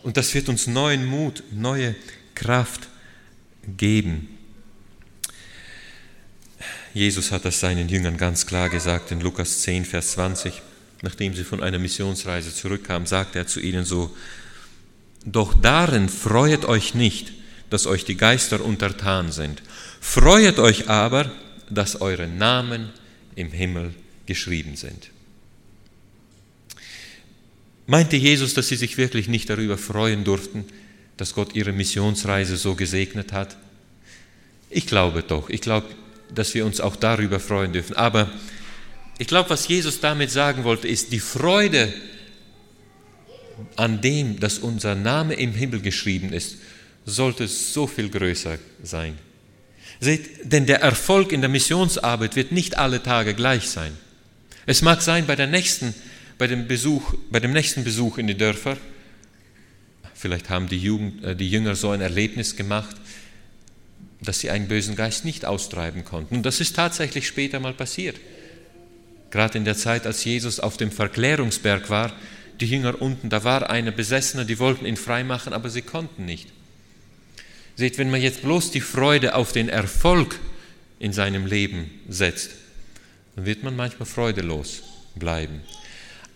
Und 0.03 0.19
das 0.19 0.35
wird 0.35 0.49
uns 0.51 0.67
neuen 0.67 1.07
Mut, 1.07 1.43
neue 1.53 1.95
Kraft 2.35 2.89
geben. 3.79 4.29
Jesus 6.95 7.33
hat 7.33 7.45
das 7.45 7.61
seinen 7.61 7.89
Jüngern 7.89 8.17
ganz 8.17 8.47
klar 8.47 8.69
gesagt 8.69 9.11
in 9.13 9.21
Lukas 9.21 9.61
10, 9.63 9.85
Vers 9.85 10.13
20. 10.13 10.61
Nachdem 11.03 11.35
sie 11.35 11.45
von 11.45 11.63
einer 11.63 11.79
Missionsreise 11.79 12.55
zurückkamen, 12.55 13.07
sagte 13.07 13.39
er 13.39 13.47
zu 13.47 13.61
ihnen 13.61 13.85
so, 13.85 14.15
Doch 15.25 15.55
darin 15.55 16.09
freuet 16.09 16.65
euch 16.65 16.95
nicht, 16.95 17.33
dass 17.71 17.87
euch 17.87 18.05
die 18.05 18.17
Geister 18.17 18.63
untertan 18.63 19.33
sind. 19.33 19.63
Freuet 20.01 20.59
euch 20.59 20.89
aber, 20.91 21.31
dass 21.71 22.01
eure 22.01 22.29
Namen 22.29 22.91
im 23.35 23.51
Himmel 23.51 23.95
geschrieben 24.27 24.77
sind. 24.77 25.11
Meinte 27.87 28.17
Jesus, 28.17 28.55
dass 28.55 28.69
sie 28.69 28.77
sich 28.77 28.99
wirklich 28.99 29.29
nicht 29.29 29.51
darüber 29.51 29.79
freuen 29.79 30.25
durften, 30.25 30.67
dass 31.17 31.35
Gott 31.35 31.55
ihre 31.55 31.73
Missionsreise 31.73 32.57
so 32.57 32.75
gesegnet 32.75 33.33
hat? 33.33 33.57
Ich 34.71 34.87
glaube 34.87 35.23
doch. 35.23 35.49
Ich 35.49 35.61
glaube, 35.61 35.87
dass 36.35 36.55
wir 36.55 36.65
uns 36.65 36.81
auch 36.81 36.97
darüber 36.97 37.41
freuen 37.41 37.73
dürfen. 37.73 37.97
Aber 37.97 38.31
ich 39.19 39.27
glaube, 39.27 39.51
was 39.51 39.69
Jesus 39.69 40.01
damit 40.01 40.31
sagen 40.31 40.65
wollte, 40.65 40.89
ist 40.89 41.13
die 41.13 41.21
Freude 41.21 41.93
an 43.77 44.01
dem, 44.01 44.41
dass 44.41 44.59
unser 44.59 44.95
Name 44.95 45.35
im 45.35 45.53
Himmel 45.53 45.81
geschrieben 45.81 46.33
ist, 46.33 46.57
sollte 47.05 47.49
so 47.49 47.87
viel 47.87 48.09
größer 48.09 48.59
sein. 48.83 49.19
Seht, 50.01 50.53
denn 50.53 50.67
der 50.67 50.81
Erfolg 50.81 51.33
in 51.33 51.41
der 51.41 51.51
Missionsarbeit 51.51 52.35
wird 52.35 52.53
nicht 52.53 52.79
alle 52.79 53.03
Tage 53.03 53.35
gleich 53.35 53.69
sein. 53.69 53.97
Es 54.67 54.83
mag 54.83 55.03
sein 55.03 55.27
bei 55.27 55.37
der 55.37 55.47
nächsten, 55.47 55.95
bei 56.39 56.47
dem 56.47 56.67
Besuch, 56.67 57.15
bei 57.31 57.41
dem 57.41 57.53
nächsten 57.53 57.85
Besuch 57.85 58.19
in 58.19 58.27
die 58.27 58.37
Dörfer, 58.37 58.77
vielleicht 60.15 60.51
haben 60.51 60.69
die, 60.69 60.79
Jugend, 60.79 61.23
äh, 61.25 61.37
die 61.37 61.51
Jünger 61.51 61.75
so 61.75 61.91
ein 61.91 62.01
Erlebnis 62.01 62.57
gemacht, 62.57 62.97
dass 64.25 64.41
sie 64.41 64.51
einen 64.51 64.69
bösen 64.69 64.97
Geist 64.97 65.25
nicht 65.25 65.45
austreiben 65.45 66.05
konnten. 66.05 66.37
Und 66.37 66.43
das 66.45 66.61
ist 66.61 66.77
tatsächlich 66.77 67.27
später 67.27 67.61
mal 67.61 67.75
passiert. 67.75 68.17
Gerade 69.31 69.59
in 69.59 69.65
der 69.65 69.77
Zeit, 69.77 70.07
als 70.07 70.25
Jesus 70.25 70.61
auf 70.61 70.77
dem 70.77 70.93
Verklärungsberg 70.93 71.91
war, 71.91 72.13
die 72.61 72.67
Jünger 72.67 73.01
unten, 73.01 73.31
da 73.31 73.45
war 73.45 73.71
eine 73.71 73.91
Besessene, 73.91 74.47
die 74.47 74.59
wollten 74.59 74.87
ihn 74.87 74.97
freimachen, 74.97 75.53
aber 75.53 75.71
sie 75.71 75.83
konnten 75.83 76.25
nicht. 76.25 76.49
Seht, 77.77 77.99
wenn 77.99 78.11
man 78.11 78.21
jetzt 78.21 78.43
bloß 78.43 78.71
die 78.71 78.83
Freude 78.83 79.35
auf 79.35 79.53
den 79.53 79.69
Erfolg 79.69 80.39
in 80.99 81.13
seinem 81.13 81.47
Leben 81.47 81.91
setzt, 82.09 82.51
dann 83.35 83.47
wird 83.47 83.63
man 83.63 83.75
manchmal 83.75 84.07
freudelos 84.07 84.83
bleiben. 85.15 85.63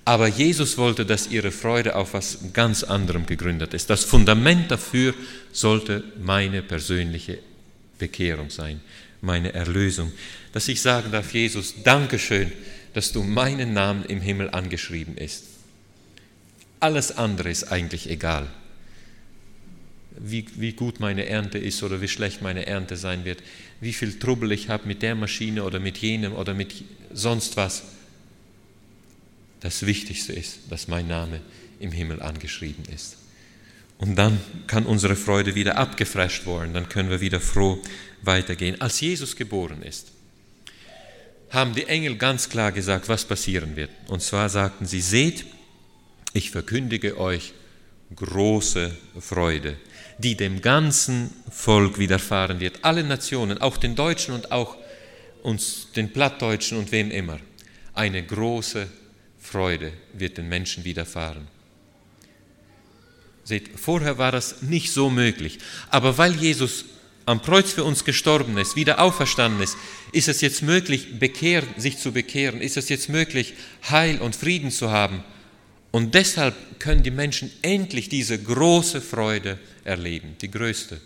Aber 0.07 0.29
Jesus 0.29 0.79
wollte, 0.79 1.05
dass 1.05 1.29
ihre 1.29 1.51
Freude 1.51 1.96
auf 1.96 2.14
was 2.14 2.38
ganz 2.53 2.85
anderem 2.85 3.27
gegründet 3.27 3.75
ist. 3.75 3.90
Das 3.90 4.05
Fundament 4.05 4.70
dafür 4.70 5.14
sollte 5.53 6.05
meine 6.20 6.62
persönliche 6.62 7.38
Bekehrung 7.98 8.50
sein, 8.50 8.80
meine 9.20 9.52
Erlösung. 9.52 10.12
Dass 10.52 10.68
ich 10.68 10.80
sagen 10.80 11.12
darf, 11.12 11.32
Jesus, 11.32 11.82
Dankeschön, 11.82 12.52
dass 12.94 13.12
du 13.12 13.22
meinen 13.22 13.72
Namen 13.72 14.04
im 14.04 14.20
Himmel 14.20 14.50
angeschrieben 14.50 15.16
ist. 15.16 15.44
Alles 16.80 17.16
andere 17.16 17.50
ist 17.50 17.64
eigentlich 17.64 18.11
egal 18.11 18.48
wie, 20.18 20.46
wie 20.56 20.72
gut 20.72 21.00
meine 21.00 21.26
Ernte 21.26 21.59
ist 21.59 21.82
oder 21.82 22.00
wie 22.00 22.09
schlecht 22.09 22.42
meine 22.42 22.66
Ernte 22.66 22.96
sein 22.96 23.24
wird, 23.24 23.42
wie 23.80 23.92
viel 23.92 24.18
Trouble 24.18 24.52
ich 24.52 24.68
habe 24.68 24.87
mit 24.87 25.02
der 25.02 25.14
Maschine 25.14 25.64
oder 25.64 25.78
mit 25.78 25.98
jenem 25.98 26.35
oder 26.35 26.54
mit 26.54 26.85
sonst 27.12 27.56
was. 27.56 27.82
Das 29.61 29.85
Wichtigste 29.85 30.32
ist, 30.32 30.61
dass 30.70 30.88
mein 30.88 31.09
Name 31.09 31.40
im 31.80 31.92
Himmel 31.92 32.22
angeschrieben 32.22 32.85
ist. 32.94 33.16
Und 33.98 34.16
dann 34.16 34.40
kann 34.66 34.85
unsere 34.85 35.16
Freude 35.16 35.54
wieder 35.54 35.76
abgefresht 35.78 36.44
worden, 36.46 36.74
dann 36.74 36.88
können 36.88 37.11
wir 37.11 37.20
wieder 37.20 37.40
froh 37.40 37.78
weitergehen. 38.22 38.80
Als 38.80 39.00
Jesus 39.00 39.37
geboren 39.37 39.82
ist, 39.82 40.12
haben 41.50 41.74
die 41.74 41.87
Engel 41.87 42.16
ganz 42.16 42.48
klar 42.48 42.72
gesagt, 42.72 43.09
was 43.09 43.24
passieren 43.24 43.76
wird. 43.76 43.90
Und 44.09 44.22
zwar 44.22 44.48
sagten 44.48 44.87
sie, 44.87 45.00
seht, 45.00 45.46
ich 46.32 46.50
verkündige 46.50 47.18
euch 47.18 47.54
große 48.14 48.96
Freude, 49.18 49.76
die 50.18 50.37
dem 50.37 50.61
ganzen 50.61 51.32
Volk 51.50 51.98
widerfahren 51.98 52.61
wird. 52.61 52.85
Alle 52.85 53.04
Nationen, 53.04 53.59
auch 53.59 53.76
den 53.76 53.94
Deutschen 53.94 54.35
und 54.35 54.52
auch 54.52 54.76
uns, 55.42 55.88
den 55.96 56.12
Plattdeutschen 56.12 56.78
und 56.78 56.92
wem 56.92 57.11
immer. 57.11 57.38
Eine 57.94 58.22
große 58.22 58.87
Freude 59.38 59.92
wird 60.12 60.38
den 60.38 60.48
Menschen 60.48 60.85
widerfahren. 60.85 61.48
Seht, 63.46 63.78
vorher 63.78 64.18
war 64.18 64.32
das 64.32 64.62
nicht 64.62 64.92
so 64.92 65.09
möglich. 65.09 65.61
Aber 65.90 66.18
weil 66.18 66.35
Jesus 66.35 66.85
am 67.26 67.40
Kreuz 67.40 67.72
für 67.72 67.85
uns 67.85 68.04
gestorben 68.04 68.59
ist, 68.59 68.74
wieder 68.74 69.00
auferstanden 69.00 69.62
ist, 69.62 69.76
ist 70.11 70.26
es 70.26 70.40
jetzt 70.40 70.62
möglich, 70.62 71.20
bekehren, 71.20 71.68
sich 71.76 71.98
zu 71.98 72.11
bekehren, 72.11 72.61
ist 72.61 72.76
es 72.76 72.88
jetzt 72.88 73.09
möglich, 73.09 73.54
Heil 73.88 74.18
und 74.18 74.35
Frieden 74.35 74.72
zu 74.72 74.90
haben. 74.90 75.22
Und 75.92 76.14
deshalb 76.14 76.56
können 76.80 77.04
die 77.04 77.12
Menschen 77.12 77.52
endlich 77.62 78.09
diese 78.09 78.37
große 78.37 79.00
Freude 79.00 79.61
erleben, 79.85 80.35
die 80.40 80.50
größte, 80.50 81.00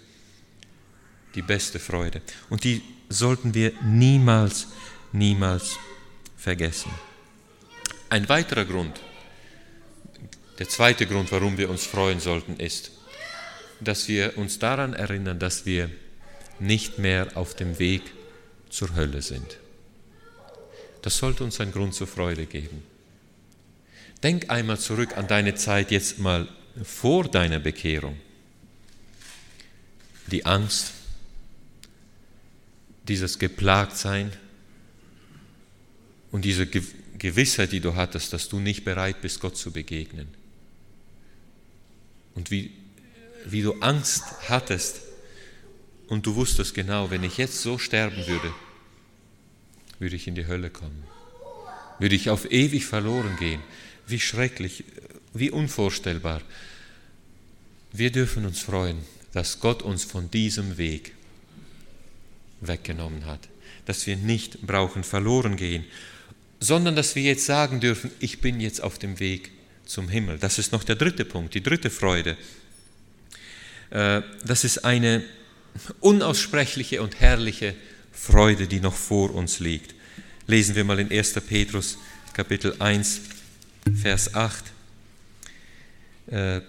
die 1.34 1.42
beste 1.42 1.78
Freude. 1.78 2.22
Und 2.48 2.64
die 2.64 2.80
sollten 3.10 3.52
wir 3.52 3.72
niemals, 3.84 4.68
niemals 5.12 5.76
vergessen. 6.38 6.90
Ein 8.08 8.30
weiterer 8.30 8.64
Grund, 8.64 8.98
der 10.60 10.68
zweite 10.68 11.06
Grund, 11.06 11.32
warum 11.32 11.56
wir 11.56 11.70
uns 11.70 11.86
freuen 11.86 12.20
sollten, 12.20 12.56
ist, 12.56 12.92
dass 13.80 14.08
wir 14.08 14.36
uns 14.36 14.58
daran 14.58 14.92
erinnern, 14.92 15.38
dass 15.38 15.64
wir 15.64 15.90
nicht 16.58 16.98
mehr 16.98 17.34
auf 17.34 17.56
dem 17.56 17.78
Weg 17.78 18.02
zur 18.68 18.94
Hölle 18.94 19.22
sind. 19.22 19.56
Das 21.00 21.16
sollte 21.16 21.44
uns 21.44 21.60
einen 21.60 21.72
Grund 21.72 21.94
zur 21.94 22.06
Freude 22.06 22.44
geben. 22.44 22.82
Denk 24.22 24.50
einmal 24.50 24.78
zurück 24.78 25.16
an 25.16 25.26
deine 25.28 25.54
Zeit 25.54 25.90
jetzt 25.90 26.18
mal 26.18 26.46
vor 26.84 27.26
deiner 27.26 27.58
Bekehrung. 27.58 28.20
Die 30.26 30.44
Angst, 30.44 30.92
dieses 33.08 33.38
Geplagtsein 33.38 34.30
und 36.30 36.44
diese 36.44 36.66
Gewissheit, 36.66 37.72
die 37.72 37.80
du 37.80 37.94
hattest, 37.94 38.34
dass 38.34 38.50
du 38.50 38.60
nicht 38.60 38.84
bereit 38.84 39.22
bist, 39.22 39.40
Gott 39.40 39.56
zu 39.56 39.72
begegnen. 39.72 40.39
Und 42.34 42.50
wie, 42.50 42.72
wie 43.44 43.62
du 43.62 43.74
Angst 43.80 44.24
hattest 44.48 45.00
und 46.08 46.26
du 46.26 46.34
wusstest 46.34 46.74
genau, 46.74 47.10
wenn 47.10 47.22
ich 47.22 47.36
jetzt 47.36 47.60
so 47.60 47.78
sterben 47.78 48.26
würde, 48.26 48.52
würde 49.98 50.16
ich 50.16 50.26
in 50.26 50.34
die 50.34 50.46
Hölle 50.46 50.70
kommen, 50.70 51.04
würde 51.98 52.16
ich 52.16 52.30
auf 52.30 52.50
ewig 52.50 52.86
verloren 52.86 53.36
gehen. 53.38 53.60
Wie 54.06 54.20
schrecklich, 54.20 54.84
wie 55.34 55.50
unvorstellbar. 55.50 56.40
Wir 57.92 58.10
dürfen 58.10 58.46
uns 58.46 58.60
freuen, 58.60 58.98
dass 59.32 59.60
Gott 59.60 59.82
uns 59.82 60.04
von 60.04 60.30
diesem 60.30 60.78
Weg 60.78 61.12
weggenommen 62.60 63.26
hat, 63.26 63.48
dass 63.86 64.06
wir 64.06 64.16
nicht 64.16 64.66
brauchen 64.66 65.04
verloren 65.04 65.56
gehen, 65.56 65.84
sondern 66.58 66.96
dass 66.96 67.14
wir 67.14 67.22
jetzt 67.22 67.46
sagen 67.46 67.80
dürfen, 67.80 68.10
ich 68.20 68.40
bin 68.40 68.60
jetzt 68.60 68.82
auf 68.82 68.98
dem 68.98 69.18
Weg 69.18 69.50
zum 69.90 70.08
Himmel. 70.08 70.38
Das 70.38 70.58
ist 70.58 70.72
noch 70.72 70.84
der 70.84 70.96
dritte 70.96 71.24
Punkt, 71.24 71.54
die 71.54 71.62
dritte 71.62 71.90
Freude. 71.90 72.36
Äh, 73.90 74.22
das 74.44 74.64
ist 74.64 74.84
eine 74.84 75.22
unaussprechliche 76.00 77.02
und 77.02 77.20
herrliche 77.20 77.74
Freude, 78.12 78.66
die 78.66 78.80
noch 78.80 78.94
vor 78.94 79.34
uns 79.34 79.58
liegt. 79.58 79.94
Lesen 80.46 80.74
wir 80.74 80.84
mal 80.84 80.98
in 81.00 81.10
1. 81.10 81.32
Petrus 81.46 81.98
Kapitel 82.32 82.74
1, 82.78 83.20
Vers 84.00 84.34
8. 84.34 84.64
Äh, 86.28 86.60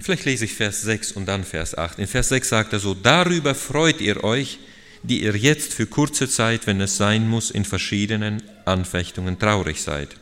vielleicht 0.00 0.24
lese 0.24 0.46
ich 0.46 0.54
Vers 0.54 0.82
6 0.82 1.12
und 1.12 1.26
dann 1.26 1.44
Vers 1.44 1.76
8. 1.76 1.98
In 1.98 2.06
Vers 2.06 2.30
6 2.30 2.48
sagt 2.48 2.72
er 2.72 2.78
so, 2.78 2.94
darüber 2.94 3.54
freut 3.54 4.00
ihr 4.00 4.24
euch, 4.24 4.58
die 5.02 5.22
ihr 5.22 5.36
jetzt 5.36 5.74
für 5.74 5.86
kurze 5.86 6.28
Zeit, 6.28 6.66
wenn 6.66 6.80
es 6.80 6.96
sein 6.96 7.28
muss, 7.28 7.50
in 7.50 7.64
verschiedenen 7.64 8.42
Anfechtungen 8.64 9.38
traurig 9.38 9.82
seid. 9.82 10.16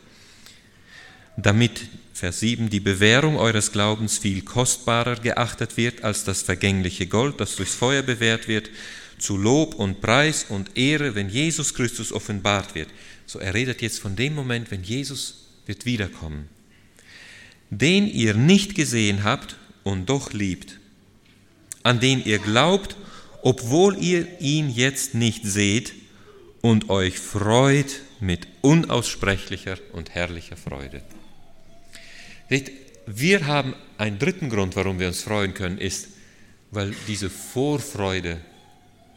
Damit, 1.42 1.88
Vers 2.12 2.40
7, 2.40 2.68
die 2.68 2.81
Bewährung 2.81 3.37
eures 3.37 3.72
Glaubens 3.72 4.18
viel 4.18 4.42
kostbarer 4.42 5.16
geachtet 5.16 5.76
wird 5.76 6.05
als 6.05 6.24
das 6.24 6.42
vergängliche 6.42 7.07
Gold, 7.07 7.40
das 7.40 7.57
durchs 7.57 7.74
Feuer 7.74 8.03
bewährt 8.03 8.46
wird, 8.46 8.68
zu 9.18 9.37
Lob 9.37 9.74
und 9.74 10.00
Preis 10.00 10.46
und 10.48 10.76
Ehre, 10.76 11.14
wenn 11.14 11.29
Jesus 11.29 11.74
Christus 11.74 12.12
offenbart 12.12 12.74
wird. 12.74 12.88
So, 13.26 13.38
er 13.38 13.55
redet 13.55 13.81
jetzt 13.81 14.00
von 14.00 14.16
dem 14.16 14.35
Moment, 14.35 14.70
wenn 14.70 14.83
Jesus 14.83 15.46
wird 15.66 15.87
wiederkommen, 15.87 16.48
den 17.70 18.07
ihr 18.07 18.35
nicht 18.35 18.74
gesehen 18.74 19.24
habt 19.24 19.57
und 19.83 20.11
doch 20.11 20.33
liebt, 20.33 20.79
an 21.83 22.00
den 22.00 22.24
ihr 22.24 22.38
glaubt, 22.38 22.96
obwohl 23.42 23.96
ihr 24.03 24.26
ihn 24.40 24.68
jetzt 24.68 25.14
nicht 25.14 25.44
seht 25.44 25.94
und 26.61 26.90
euch 26.90 27.18
freut 27.18 28.03
mit 28.20 28.46
unaussprechlicher 28.61 29.79
und 29.92 30.11
herrlicher 30.11 30.57
Freude. 30.57 31.03
Wir 33.06 33.46
haben 33.46 33.74
einen 33.96 34.18
dritten 34.18 34.50
Grund, 34.50 34.76
warum 34.76 34.98
wir 34.98 35.08
uns 35.08 35.22
freuen 35.22 35.54
können, 35.54 35.78
ist, 35.78 36.08
weil 36.70 36.94
diese 37.06 37.30
Vorfreude 37.30 38.40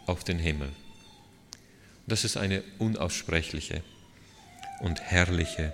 auf 0.06 0.24
den 0.24 0.40
Himmel. 0.40 0.70
Das 2.08 2.24
ist 2.24 2.38
eine 2.38 2.64
unaussprechliche 2.80 3.82
und 4.82 5.02
herrliche 5.02 5.74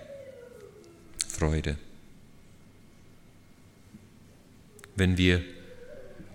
Freude. 1.28 1.76
Wenn 4.96 5.16
wir 5.16 5.42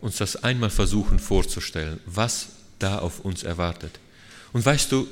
uns 0.02 0.18
das 0.18 0.44
einmal 0.44 0.70
versuchen 0.70 1.20
vorzustellen, 1.20 2.00
was 2.06 2.50
da 2.80 3.00
auf 3.00 3.22
uns 3.22 3.44
erwartet. 3.44 4.00
Und 4.54 4.66
weißt 4.66 4.92
du, 4.92 5.08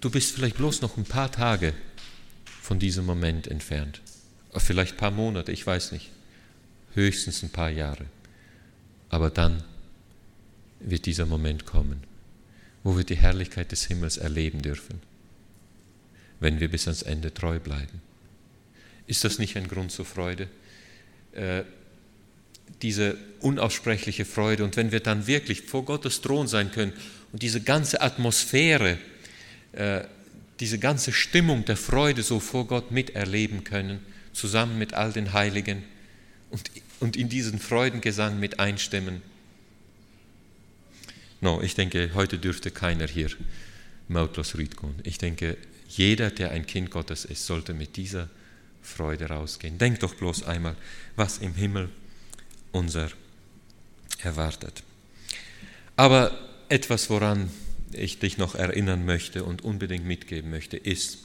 du 0.00 0.10
bist 0.10 0.34
vielleicht 0.34 0.56
bloß 0.56 0.82
noch 0.82 0.96
ein 0.96 1.04
paar 1.04 1.32
Tage 1.32 1.74
von 2.62 2.78
diesem 2.78 3.06
Moment 3.06 3.46
entfernt. 3.46 4.00
Vielleicht 4.56 4.94
ein 4.94 4.98
paar 4.98 5.10
Monate, 5.10 5.52
ich 5.52 5.66
weiß 5.66 5.92
nicht. 5.92 6.10
Höchstens 6.94 7.42
ein 7.42 7.50
paar 7.50 7.70
Jahre. 7.70 8.06
Aber 9.10 9.30
dann 9.30 9.62
wird 10.80 11.06
dieser 11.06 11.26
Moment 11.26 11.66
kommen 11.66 12.02
wo 12.88 12.96
wir 12.96 13.04
die 13.04 13.16
Herrlichkeit 13.16 13.72
des 13.72 13.84
Himmels 13.84 14.16
erleben 14.16 14.62
dürfen, 14.62 15.00
wenn 16.40 16.60
wir 16.60 16.70
bis 16.70 16.86
ans 16.86 17.02
Ende 17.02 17.34
treu 17.34 17.58
bleiben. 17.58 18.00
Ist 19.06 19.24
das 19.24 19.38
nicht 19.38 19.56
ein 19.56 19.68
Grund 19.68 19.92
zur 19.92 20.04
Freude? 20.06 20.48
Äh, 21.32 21.64
diese 22.82 23.16
unaussprechliche 23.40 24.24
Freude 24.24 24.64
und 24.64 24.76
wenn 24.76 24.92
wir 24.92 25.00
dann 25.00 25.26
wirklich 25.26 25.62
vor 25.62 25.84
Gottes 25.84 26.20
Thron 26.20 26.46
sein 26.46 26.70
können 26.70 26.92
und 27.32 27.42
diese 27.42 27.60
ganze 27.60 28.00
Atmosphäre, 28.00 28.98
äh, 29.72 30.04
diese 30.60 30.78
ganze 30.78 31.12
Stimmung 31.12 31.64
der 31.64 31.76
Freude 31.76 32.22
so 32.22 32.40
vor 32.40 32.66
Gott 32.66 32.90
miterleben 32.90 33.64
können, 33.64 34.00
zusammen 34.38 34.78
mit 34.78 34.94
all 34.94 35.12
den 35.12 35.32
Heiligen 35.32 35.84
und, 36.50 36.70
und 37.00 37.16
in 37.16 37.28
diesen 37.28 37.58
Freudengesang 37.58 38.38
mit 38.38 38.60
einstimmen, 38.60 39.22
No, 41.40 41.60
ich 41.62 41.74
denke, 41.74 42.10
heute 42.14 42.38
dürfte 42.38 42.70
keiner 42.70 43.06
hier 43.06 43.30
mautlos 44.08 44.56
rütteln. 44.56 44.94
Ich 45.04 45.18
denke, 45.18 45.56
jeder, 45.88 46.30
der 46.30 46.50
ein 46.50 46.66
Kind 46.66 46.90
Gottes 46.90 47.24
ist, 47.24 47.46
sollte 47.46 47.74
mit 47.74 47.96
dieser 47.96 48.28
Freude 48.82 49.26
rausgehen. 49.26 49.78
Denk 49.78 50.00
doch 50.00 50.14
bloß 50.14 50.44
einmal, 50.44 50.74
was 51.14 51.38
im 51.38 51.54
Himmel 51.54 51.90
unser 52.72 53.10
erwartet. 54.20 54.82
Aber 55.94 56.36
etwas, 56.68 57.08
woran 57.08 57.50
ich 57.92 58.18
dich 58.18 58.36
noch 58.36 58.54
erinnern 58.54 59.04
möchte 59.04 59.44
und 59.44 59.62
unbedingt 59.62 60.04
mitgeben 60.04 60.50
möchte, 60.50 60.76
ist, 60.76 61.18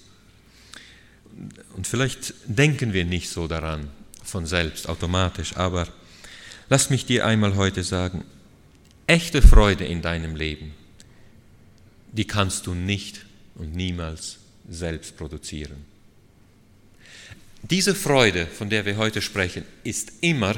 und 1.76 1.88
vielleicht 1.88 2.34
denken 2.46 2.94
wir 2.94 3.06
nicht 3.06 3.30
so 3.30 3.48
daran 3.48 3.90
von 4.24 4.46
selbst 4.46 4.88
automatisch, 4.88 5.56
aber 5.58 5.88
lass 6.70 6.90
mich 6.90 7.06
dir 7.06 7.26
einmal 7.26 7.56
heute 7.56 7.84
sagen, 7.84 8.24
echte 9.08 9.42
Freude 9.42 9.86
in 9.86 10.02
deinem 10.02 10.36
Leben, 10.36 10.74
die 12.12 12.26
kannst 12.26 12.68
du 12.68 12.74
nicht 12.74 13.26
und 13.56 13.76
niemals 13.76 14.38
selbst 14.70 15.18
produzieren. 15.18 15.86
Diese 17.64 17.96
Freude, 17.96 18.46
von 18.46 18.70
der 18.70 18.86
wir 18.86 18.98
heute 18.98 19.22
sprechen, 19.22 19.64
ist 19.84 20.12
immer 20.22 20.56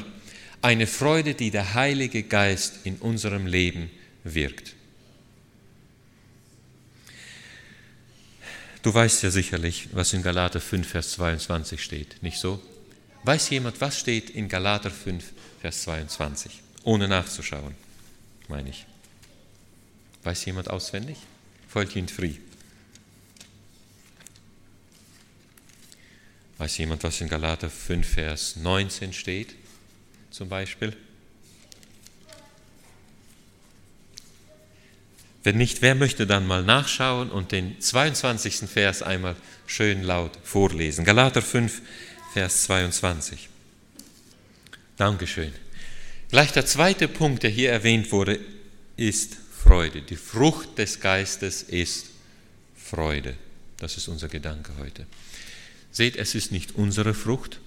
eine 0.61 0.87
Freude, 0.87 1.35
die 1.35 1.51
der 1.51 1.75
Heilige 1.75 2.23
Geist 2.23 2.79
in 2.83 2.95
unserem 2.97 3.45
Leben 3.45 3.91
wirkt. 4.23 4.73
Du 8.85 8.93
weißt 8.93 9.23
ja 9.23 9.31
sicherlich, 9.31 9.89
was 9.93 10.13
in 10.13 10.21
Galater 10.21 10.61
5, 10.61 10.87
Vers 10.87 11.13
22 11.13 11.83
steht, 11.83 12.21
nicht 12.21 12.37
so? 12.37 12.61
Weiß 13.23 13.49
jemand, 13.49 13.81
was 13.81 13.99
steht 13.99 14.29
in 14.29 14.47
Galater 14.47 14.91
5, 14.91 15.23
Vers 15.59 15.81
22, 15.81 16.61
ohne 16.83 17.07
nachzuschauen? 17.07 17.73
meine 18.47 18.69
ich. 18.69 18.85
Weiß 20.21 20.45
jemand 20.45 20.69
auswendig? 20.69 21.17
Folgt 21.67 22.11
free. 22.11 22.35
Weiß 26.59 26.77
jemand, 26.77 27.01
was 27.01 27.21
in 27.21 27.27
Galater 27.27 27.71
5, 27.71 28.07
Vers 28.07 28.55
19 28.55 29.13
steht, 29.13 29.55
zum 30.29 30.47
Beispiel? 30.47 30.95
Wenn 35.45 35.57
nicht, 35.57 35.83
wer 35.83 35.93
möchte 35.93 36.25
dann 36.25 36.47
mal 36.47 36.63
nachschauen 36.63 37.29
und 37.29 37.51
den 37.51 37.79
22. 37.79 38.67
Vers 38.67 39.03
einmal 39.03 39.35
schön 39.67 40.01
laut 40.01 40.31
vorlesen? 40.43 41.05
Galater 41.05 41.43
5, 41.43 41.83
Vers 42.33 42.63
22. 42.63 43.47
Dankeschön. 44.97 45.53
Gleich 46.31 46.51
der 46.51 46.65
zweite 46.65 47.07
Punkt, 47.07 47.43
der 47.43 47.51
hier 47.51 47.69
erwähnt 47.69 48.11
wurde, 48.11 48.39
ist 48.97 49.37
Freude. 49.61 50.01
Die 50.01 50.15
Frucht 50.15 50.79
des 50.79 50.99
Geistes 50.99 51.61
ist 51.61 52.07
Freude. 52.75 53.35
Das 53.77 53.97
ist 53.97 54.07
unser 54.07 54.29
Gedanke 54.29 54.71
heute. 54.79 55.05
Seht, 55.91 56.15
es 56.15 56.33
ist 56.33 56.51
nicht 56.51 56.73
unsere 56.73 57.13
Frucht. 57.13 57.59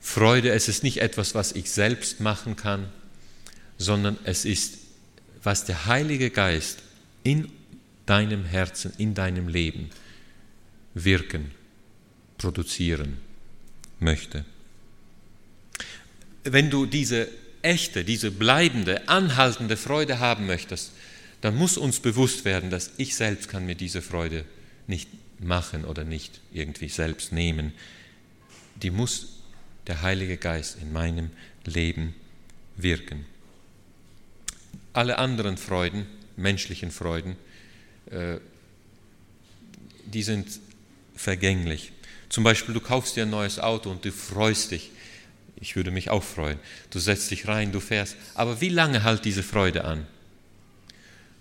Freude, 0.00 0.50
es 0.50 0.68
ist 0.68 0.84
nicht 0.84 0.98
etwas, 0.98 1.34
was 1.34 1.50
ich 1.50 1.72
selbst 1.72 2.20
machen 2.20 2.54
kann, 2.54 2.92
sondern 3.76 4.18
es 4.22 4.44
ist, 4.44 4.83
was 5.44 5.64
der 5.64 5.86
Heilige 5.86 6.30
Geist 6.30 6.82
in 7.22 7.50
deinem 8.06 8.44
Herzen, 8.44 8.92
in 8.98 9.14
deinem 9.14 9.48
Leben 9.48 9.90
wirken, 10.94 11.50
produzieren 12.38 13.18
möchte. 14.00 14.44
wenn 16.44 16.68
du 16.68 16.84
diese 16.84 17.28
echte, 17.62 18.04
diese 18.04 18.30
bleibende, 18.30 19.08
anhaltende 19.08 19.78
Freude 19.78 20.18
haben 20.18 20.46
möchtest, 20.46 20.92
dann 21.40 21.56
muss 21.56 21.78
uns 21.78 22.00
bewusst 22.00 22.44
werden, 22.44 22.70
dass 22.70 22.92
ich 22.98 23.16
selbst 23.16 23.48
kann 23.48 23.64
mir 23.64 23.74
diese 23.74 24.02
Freude 24.02 24.44
nicht 24.86 25.08
machen 25.40 25.84
oder 25.84 26.04
nicht 26.04 26.40
irgendwie 26.52 26.88
selbst 26.88 27.32
nehmen. 27.32 27.72
Die 28.82 28.90
muss 28.90 29.40
der 29.86 30.02
Heilige 30.02 30.36
Geist 30.36 30.78
in 30.80 30.92
meinem 30.92 31.30
Leben 31.64 32.14
wirken. 32.76 33.24
Alle 34.94 35.18
anderen 35.18 35.58
Freuden, 35.58 36.06
menschlichen 36.36 36.90
Freuden, 36.90 37.36
äh, 38.10 38.36
die 40.06 40.22
sind 40.22 40.46
vergänglich. 41.16 41.92
Zum 42.28 42.44
Beispiel, 42.44 42.74
du 42.74 42.80
kaufst 42.80 43.16
dir 43.16 43.24
ein 43.24 43.30
neues 43.30 43.58
Auto 43.58 43.90
und 43.90 44.04
du 44.04 44.12
freust 44.12 44.70
dich. 44.70 44.90
Ich 45.56 45.76
würde 45.76 45.90
mich 45.90 46.10
auch 46.10 46.22
freuen. 46.22 46.58
Du 46.90 46.98
setzt 46.98 47.30
dich 47.30 47.48
rein, 47.48 47.72
du 47.72 47.80
fährst. 47.80 48.16
Aber 48.34 48.60
wie 48.60 48.68
lange 48.68 49.04
hält 49.04 49.24
diese 49.24 49.42
Freude 49.42 49.84
an? 49.84 50.06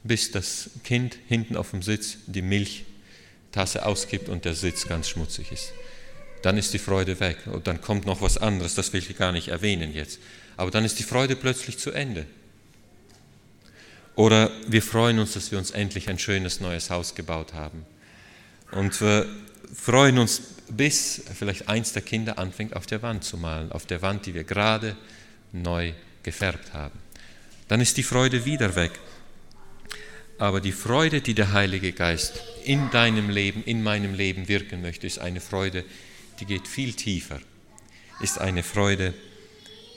Bis 0.03 0.31
das 0.31 0.69
Kind 0.83 1.17
hinten 1.27 1.55
auf 1.55 1.71
dem 1.71 1.81
Sitz 1.81 2.17
die 2.27 2.41
Milchtasse 2.41 3.85
ausgibt 3.85 4.29
und 4.29 4.45
der 4.45 4.55
Sitz 4.55 4.87
ganz 4.87 5.09
schmutzig 5.09 5.51
ist. 5.51 5.73
Dann 6.41 6.57
ist 6.57 6.73
die 6.73 6.79
Freude 6.79 7.19
weg 7.19 7.37
und 7.45 7.67
dann 7.67 7.81
kommt 7.81 8.05
noch 8.05 8.21
was 8.21 8.37
anderes, 8.37 8.75
das 8.75 8.91
will 8.93 8.99
ich 8.99 9.17
gar 9.17 9.31
nicht 9.31 9.47
erwähnen 9.47 9.93
jetzt. 9.93 10.19
Aber 10.57 10.71
dann 10.71 10.85
ist 10.85 10.99
die 10.99 11.03
Freude 11.03 11.35
plötzlich 11.35 11.77
zu 11.77 11.91
Ende. 11.91 12.25
Oder 14.15 14.51
wir 14.67 14.81
freuen 14.81 15.19
uns, 15.19 15.33
dass 15.33 15.51
wir 15.51 15.57
uns 15.57 15.71
endlich 15.71 16.09
ein 16.09 16.19
schönes 16.19 16.59
neues 16.59 16.89
Haus 16.89 17.15
gebaut 17.15 17.53
haben. 17.53 17.85
Und 18.71 18.99
wir 19.01 19.25
freuen 19.73 20.19
uns, 20.19 20.41
bis 20.69 21.23
vielleicht 21.33 21.67
eins 21.67 21.93
der 21.93 22.01
Kinder 22.01 22.37
anfängt, 22.37 22.75
auf 22.75 22.85
der 22.85 23.01
Wand 23.01 23.23
zu 23.23 23.37
malen, 23.37 23.71
auf 23.71 23.85
der 23.85 24.01
Wand, 24.01 24.25
die 24.25 24.33
wir 24.33 24.43
gerade 24.43 24.95
neu 25.51 25.93
gefärbt 26.21 26.73
haben. 26.73 26.99
Dann 27.67 27.81
ist 27.81 27.97
die 27.97 28.03
Freude 28.03 28.45
wieder 28.45 28.75
weg. 28.75 28.91
Aber 30.37 30.61
die 30.61 30.71
Freude, 30.71 31.21
die 31.21 31.35
der 31.35 31.53
Heilige 31.53 31.93
Geist 31.93 32.41
in 32.63 32.89
deinem 32.91 33.29
Leben, 33.29 33.63
in 33.63 33.83
meinem 33.83 34.13
Leben 34.13 34.47
wirken 34.47 34.81
möchte, 34.81 35.07
ist 35.07 35.19
eine 35.19 35.41
Freude, 35.41 35.85
die 36.39 36.45
geht 36.45 36.67
viel 36.67 36.93
tiefer, 36.93 37.39
ist 38.19 38.39
eine 38.39 38.63
Freude, 38.63 39.13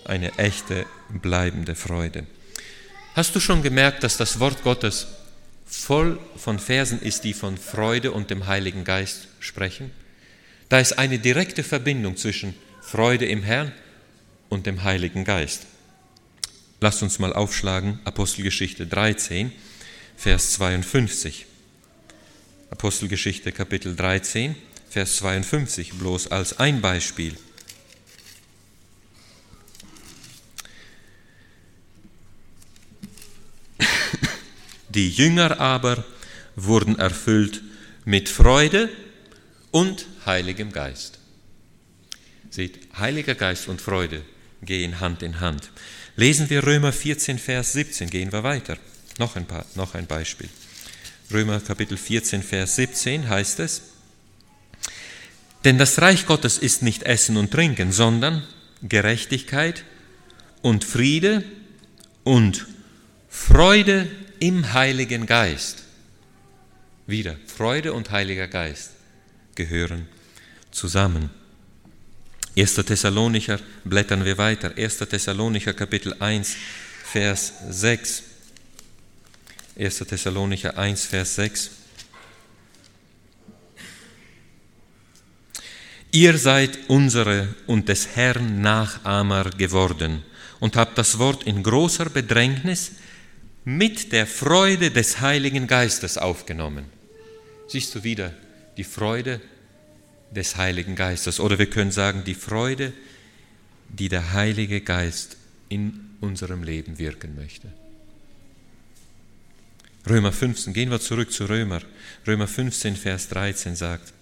eine 0.05 0.37
echte, 0.39 0.87
bleibende 1.09 1.75
Freude. 1.75 2.27
Hast 3.17 3.35
du 3.35 3.41
schon 3.41 3.63
gemerkt, 3.63 4.03
dass 4.03 4.19
das 4.19 4.41
Wort 4.41 4.63
Gottes 4.63 5.07
voll 5.65 6.19
von 6.37 6.59
Versen 6.59 7.01
ist, 7.01 7.25
die 7.25 7.33
von 7.33 7.57
Freude 7.57 8.13
und 8.13 8.29
dem 8.29 8.47
Heiligen 8.47 8.85
Geist 8.85 9.29
sprechen? 9.41 9.91
Da 10.69 10.81
ist 10.81 10.99
eine 10.99 11.19
direkte 11.19 11.63
Verbindung 11.63 12.19
zwischen 12.19 12.55
Freude 12.83 13.25
im 13.25 13.43
Herrn 13.43 13.73
und 14.51 14.67
dem 14.67 14.85
Heiligen 14.85 15.25
Geist. 15.25 15.63
Lasst 16.83 17.03
uns 17.03 17.19
mal 17.19 17.33
aufschlagen, 17.33 18.01
Apostelgeschichte 18.05 18.87
13, 18.87 19.51
Vers 20.19 20.53
52. 20.53 21.47
Apostelgeschichte 22.69 23.51
Kapitel 23.51 23.97
13, 23.97 24.57
Vers 24.91 25.17
52, 25.17 25.95
bloß 25.95 26.31
als 26.33 26.59
ein 26.59 26.83
Beispiel. 26.83 27.35
Die 34.97 35.11
Jünger 35.11 35.61
aber 35.61 36.03
wurden 36.57 36.99
erfüllt 36.99 37.61
mit 38.07 38.31
Freude 38.31 38.89
und 39.71 40.07
Heiligem 40.25 40.73
Geist. 40.73 41.19
Seht, 42.49 42.79
Heiliger 42.99 43.35
Geist 43.35 43.69
und 43.69 43.83
Freude 43.83 44.23
gehen 44.63 44.99
Hand 44.99 45.23
in 45.23 45.41
Hand. 45.41 45.71
Lesen 46.17 46.49
wir 46.49 46.65
Römer 46.65 46.95
14, 46.95 47.39
Vers 47.39 47.75
17, 47.75 48.09
gehen 48.09 48.33
wir 48.33 48.43
weiter. 48.43 48.79
Noch 49.19 49.37
ein, 49.37 49.45
paar, 49.45 49.67
noch 49.75 49.95
ein 49.95 50.07
Beispiel. 50.07 50.49
Römer 51.31 51.61
Kapitel 51.61 51.99
14, 51.99 52.43
Vers 52.43 52.77
17 52.77 53.29
heißt 53.29 53.61
es, 53.61 53.83
denn 55.65 55.77
das 55.77 56.01
Reich 56.01 56.25
Gottes 56.25 56.57
ist 56.57 56.83
nicht 56.83 57.03
Essen 57.03 57.37
und 57.37 57.51
Trinken, 57.51 57.93
sondern 57.93 58.47
Gerechtigkeit 58.83 59.85
und 60.63 60.85
Friede 60.85 61.45
und 62.25 62.67
Freude 63.29 64.09
im 64.41 64.73
Heiligen 64.73 65.27
Geist. 65.27 65.83
Wieder, 67.07 67.37
Freude 67.47 67.93
und 67.93 68.11
Heiliger 68.11 68.49
Geist 68.49 68.91
gehören 69.55 70.09
zusammen. 70.71 71.31
1. 72.57 72.75
Thessalonicher, 72.75 73.61
blättern 73.85 74.25
wir 74.25 74.39
weiter. 74.39 74.73
1. 74.77 74.99
Thessalonicher 74.99 75.75
Kapitel 75.75 76.15
1, 76.19 76.57
Vers 77.05 77.53
6. 77.71 78.23
1. 79.79 79.99
Thessalonicher 79.99 80.77
1, 80.79 81.05
Vers 81.05 81.35
6. 81.37 81.71
Ihr 86.13 86.39
seid 86.39 86.79
unsere 86.89 87.55
und 87.67 87.91
des 87.91 88.17
Herrn 88.17 88.63
Nachahmer 88.63 89.51
geworden 89.51 90.23
und 90.61 90.77
habt 90.77 90.97
das 90.97 91.19
Wort 91.19 91.43
in 91.43 91.63
großer 91.63 92.07
Bedrängnis 92.07 92.93
mit 93.67 94.13
der 94.13 94.29
Freude 94.29 94.93
des 94.93 95.21
Heiligen 95.21 95.67
Geistes 95.67 96.19
aufgenommen. 96.19 96.85
Siehst 97.67 97.97
du 97.97 98.05
wieder 98.05 98.33
die 98.77 98.85
Freude 98.85 99.41
des 100.31 100.57
Heiligen 100.57 100.95
Geistes 100.95 101.41
oder 101.41 101.59
wir 101.59 101.69
können 101.69 101.91
sagen 101.91 102.23
die 102.25 102.37
Freude, 102.37 102.93
die 103.89 104.09
der 104.09 104.33
Heilige 104.33 104.81
Geist 104.81 105.37
in 105.69 106.11
unserem 106.21 106.63
Leben 106.63 107.01
wirken 107.01 107.35
möchte. 107.35 107.73
Römer 110.09 110.31
15, 110.31 110.73
gehen 110.73 110.93
wir 110.93 111.01
zurück 111.01 111.33
zu 111.33 111.47
Römer. 111.47 111.83
Römer 112.25 112.47
15, 112.47 112.95
Vers 112.95 113.29
13 113.31 113.75
sagt, 113.75 114.13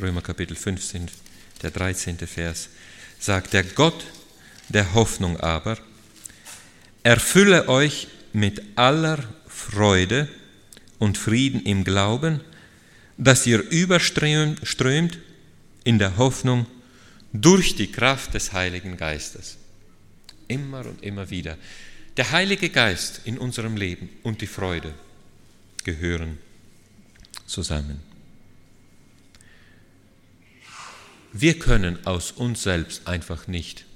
Römer 0.00 0.22
Kapitel 0.22 0.56
15, 0.56 1.08
der 1.62 1.72
13. 1.72 2.16
Vers, 2.18 2.68
sagt, 3.18 3.52
der 3.52 3.64
Gott 3.64 4.06
der 4.68 4.94
Hoffnung 4.94 5.40
aber, 5.40 5.78
erfülle 7.02 7.68
euch 7.68 8.08
mit 8.32 8.62
aller 8.76 9.18
Freude 9.46 10.28
und 10.98 11.18
Frieden 11.18 11.62
im 11.64 11.84
Glauben, 11.84 12.40
dass 13.18 13.46
ihr 13.46 13.58
überströmt 13.58 15.18
in 15.84 15.98
der 15.98 16.16
Hoffnung 16.16 16.66
durch 17.32 17.74
die 17.76 17.90
Kraft 17.90 18.34
des 18.34 18.52
Heiligen 18.52 18.96
Geistes. 18.96 19.56
Immer 20.48 20.86
und 20.86 21.02
immer 21.02 21.30
wieder. 21.30 21.56
Der 22.16 22.30
Heilige 22.30 22.68
Geist 22.68 23.22
in 23.24 23.38
unserem 23.38 23.76
Leben 23.76 24.10
und 24.22 24.40
die 24.40 24.46
Freude 24.46 24.92
gehören 25.84 26.38
zusammen. 27.46 28.00
Wir 31.32 31.58
können 31.58 32.04
aus 32.06 32.32
uns 32.32 32.62
selbst 32.62 33.08
einfach 33.08 33.48
nicht 33.48 33.86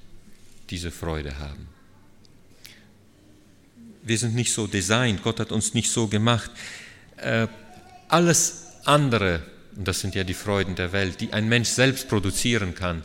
diese 0.71 0.91
Freude 0.91 1.39
haben 1.39 1.69
wir 4.07 4.19
sind 4.19 4.37
nicht 4.37 4.53
so 4.53 4.69
designt, 4.69 5.23
Gott 5.23 5.41
hat 5.41 5.51
uns 5.51 5.75
nicht 5.75 5.91
so 5.91 6.07
gemacht. 6.07 6.51
Äh, 7.17 7.49
alles 8.09 8.67
andere, 8.85 9.43
und 9.75 9.89
das 9.89 10.01
sind 10.01 10.15
ja 10.15 10.23
die 10.23 10.35
Freuden 10.35 10.77
der 10.77 10.93
Welt, 10.93 11.21
die 11.21 11.33
ein 11.33 11.49
Mensch 11.49 11.69
selbst 11.69 12.09
produzieren 12.09 12.75
kann 12.75 13.03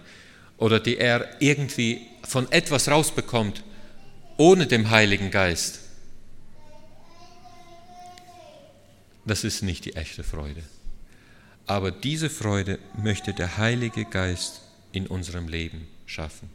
oder 0.57 0.79
die 0.79 0.97
er 0.97 1.41
irgendwie 1.41 2.01
von 2.23 2.51
etwas 2.51 2.87
rausbekommt, 2.87 3.63
ohne 4.37 4.67
dem 4.67 4.91
Heiligen 4.91 5.31
Geist, 5.31 5.79
das 9.25 9.43
ist 9.43 9.63
nicht 9.63 9.85
die 9.85 9.95
echte 9.95 10.23
Freude. 10.23 10.61
Aber 11.65 11.89
diese 11.89 12.29
Freude 12.29 12.77
möchte 13.01 13.33
der 13.33 13.57
Heilige 13.57 14.05
Geist 14.05 14.61
in 14.91 15.07
unserem 15.07 15.47
Leben 15.47 15.87
schaffen. 16.05 16.49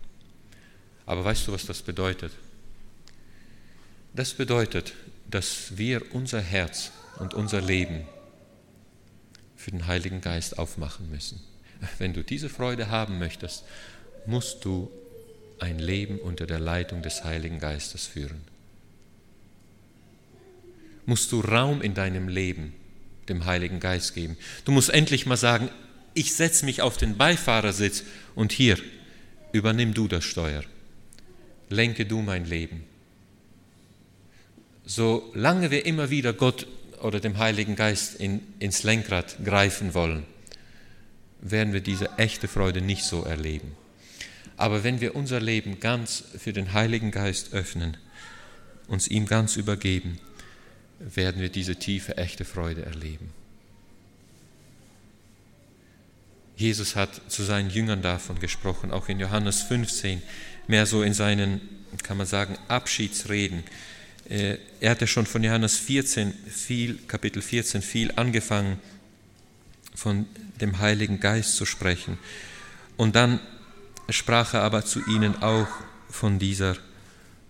Aber 1.05 1.25
weißt 1.25 1.49
du, 1.49 1.53
was 1.53 1.67
das 1.67 1.83
bedeutet? 1.83 2.33
Das 4.17 4.33
bedeutet, 4.33 4.95
dass 5.31 5.77
wir 5.77 6.15
unser 6.15 6.41
Herz 6.41 6.91
und 7.19 7.35
unser 7.35 7.61
Leben 7.61 8.07
für 9.57 9.71
den 9.71 9.87
Heiligen 9.87 10.23
Geist 10.23 10.59
aufmachen 10.59 11.11
müssen. 11.11 11.39
Wenn 11.99 12.15
du 12.15 12.25
diese 12.25 12.49
Freude 12.49 12.89
haben 12.89 13.19
möchtest, 13.19 13.65
musst 14.25 14.65
du 14.65 14.91
ein 15.59 15.79
Leben 15.79 16.19
unter 16.19 16.47
der 16.47 16.59
Leitung 16.59 17.03
des 17.03 17.25
Heiligen 17.25 17.59
Geistes 17.59 18.07
führen. 18.07 18.41
Musst 21.05 21.31
du 21.31 21.41
Raum 21.41 21.83
in 21.83 21.93
deinem 21.93 22.29
Leben 22.29 22.73
dem 23.29 23.45
Heiligen 23.45 23.81
Geist 23.81 24.15
geben. 24.15 24.39
Du 24.65 24.73
musst 24.73 24.89
endlich 24.89 25.27
mal 25.27 25.37
sagen, 25.37 25.69
ich 26.15 26.35
setze 26.35 26.65
mich 26.65 26.81
auf 26.81 26.97
den 26.97 27.19
Beifahrersitz 27.19 28.03
und 28.35 28.53
hier, 28.53 28.79
übernimm 29.53 29.93
du 29.93 30.09
das 30.09 30.25
Steuer. 30.25 30.63
Lenke 31.69 32.07
du 32.07 32.23
mein 32.23 32.47
Leben 32.47 32.85
solange 34.87 35.71
wir 35.71 35.85
immer 35.85 36.09
wieder 36.09 36.33
Gott 36.33 36.67
oder 37.03 37.21
dem 37.21 37.37
Heiligen 37.37 37.77
Geist 37.77 38.15
in, 38.15 38.41
ins 38.59 38.85
Lenkrad 38.85 39.37
greifen 39.45 39.93
wollen, 39.93 40.25
werden 41.41 41.73
wir 41.73 41.83
diese 41.83 42.17
echte 42.17 42.49
Freude 42.49 42.81
nicht 42.81 43.05
so 43.05 43.23
erleben. 43.23 43.73
Aber 44.57 44.85
wenn 44.85 45.01
wir 45.01 45.15
unser 45.15 45.41
Leben 45.41 45.81
ganz 45.81 46.25
für 46.39 46.53
den 46.53 46.73
Heiligen 46.73 47.11
Geist 47.11 47.53
öffnen, 47.53 47.99
uns 48.89 49.09
ihm 49.09 49.27
ganz 49.27 49.57
übergeben, 49.57 50.19
werden 50.99 51.43
wir 51.43 51.51
diese 51.51 51.77
tiefe, 51.77 52.17
echte 52.17 52.45
Freude 52.45 52.87
erleben. 52.87 53.31
Jesus 56.57 56.97
hat 56.97 57.21
zu 57.31 57.43
seinen 57.43 57.69
Jüngern 57.69 58.01
davon 58.01 58.41
gesprochen, 58.41 58.91
auch 58.91 59.11
in 59.11 59.21
Johannes 59.21 59.61
15, 59.63 60.23
mehr 60.69 60.87
so 60.87 61.03
in 61.03 61.13
seinen, 61.13 61.61
kann 62.03 62.17
man 62.17 62.27
sagen, 62.27 62.57
Abschiedsreden. 62.69 63.63
Äh, 64.29 64.59
er 64.81 64.91
hatte 64.91 65.07
schon 65.07 65.27
von 65.27 65.45
Johannes 65.45 65.77
14, 65.77 66.33
viel, 66.33 66.99
Kapitel 67.07 67.43
14 67.43 67.83
viel 67.83 68.13
angefangen, 68.17 68.79
von 69.95 70.27
dem 70.61 70.79
Heiligen 70.79 71.21
Geist 71.21 71.57
zu 71.57 71.65
sprechen. 71.65 72.19
Und 72.97 73.15
dann 73.15 73.41
sprach 74.09 74.55
er 74.55 74.63
aber 74.63 74.85
zu 74.85 75.05
ihnen 75.07 75.43
auch 75.43 75.69
von 76.11 76.39
dieser 76.39 76.77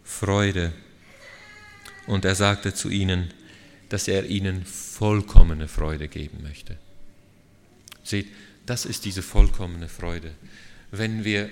Freude. 0.05 0.73
Und 2.07 2.25
er 2.25 2.35
sagte 2.35 2.75
zu 2.75 2.89
ihnen, 2.89 3.33
dass 3.89 4.09
er 4.09 4.27
ihnen 4.27 4.65
vollkommene 4.65 5.69
Freude 5.69 6.09
geben 6.09 6.43
möchte. 6.43 6.77
Seht, 8.03 8.29
das 8.67 8.85
ist 8.85 9.05
diese 9.05 9.23
vollkommene 9.23 9.89
Freude. 9.89 10.33
Wenn 10.91 11.25
wir 11.25 11.49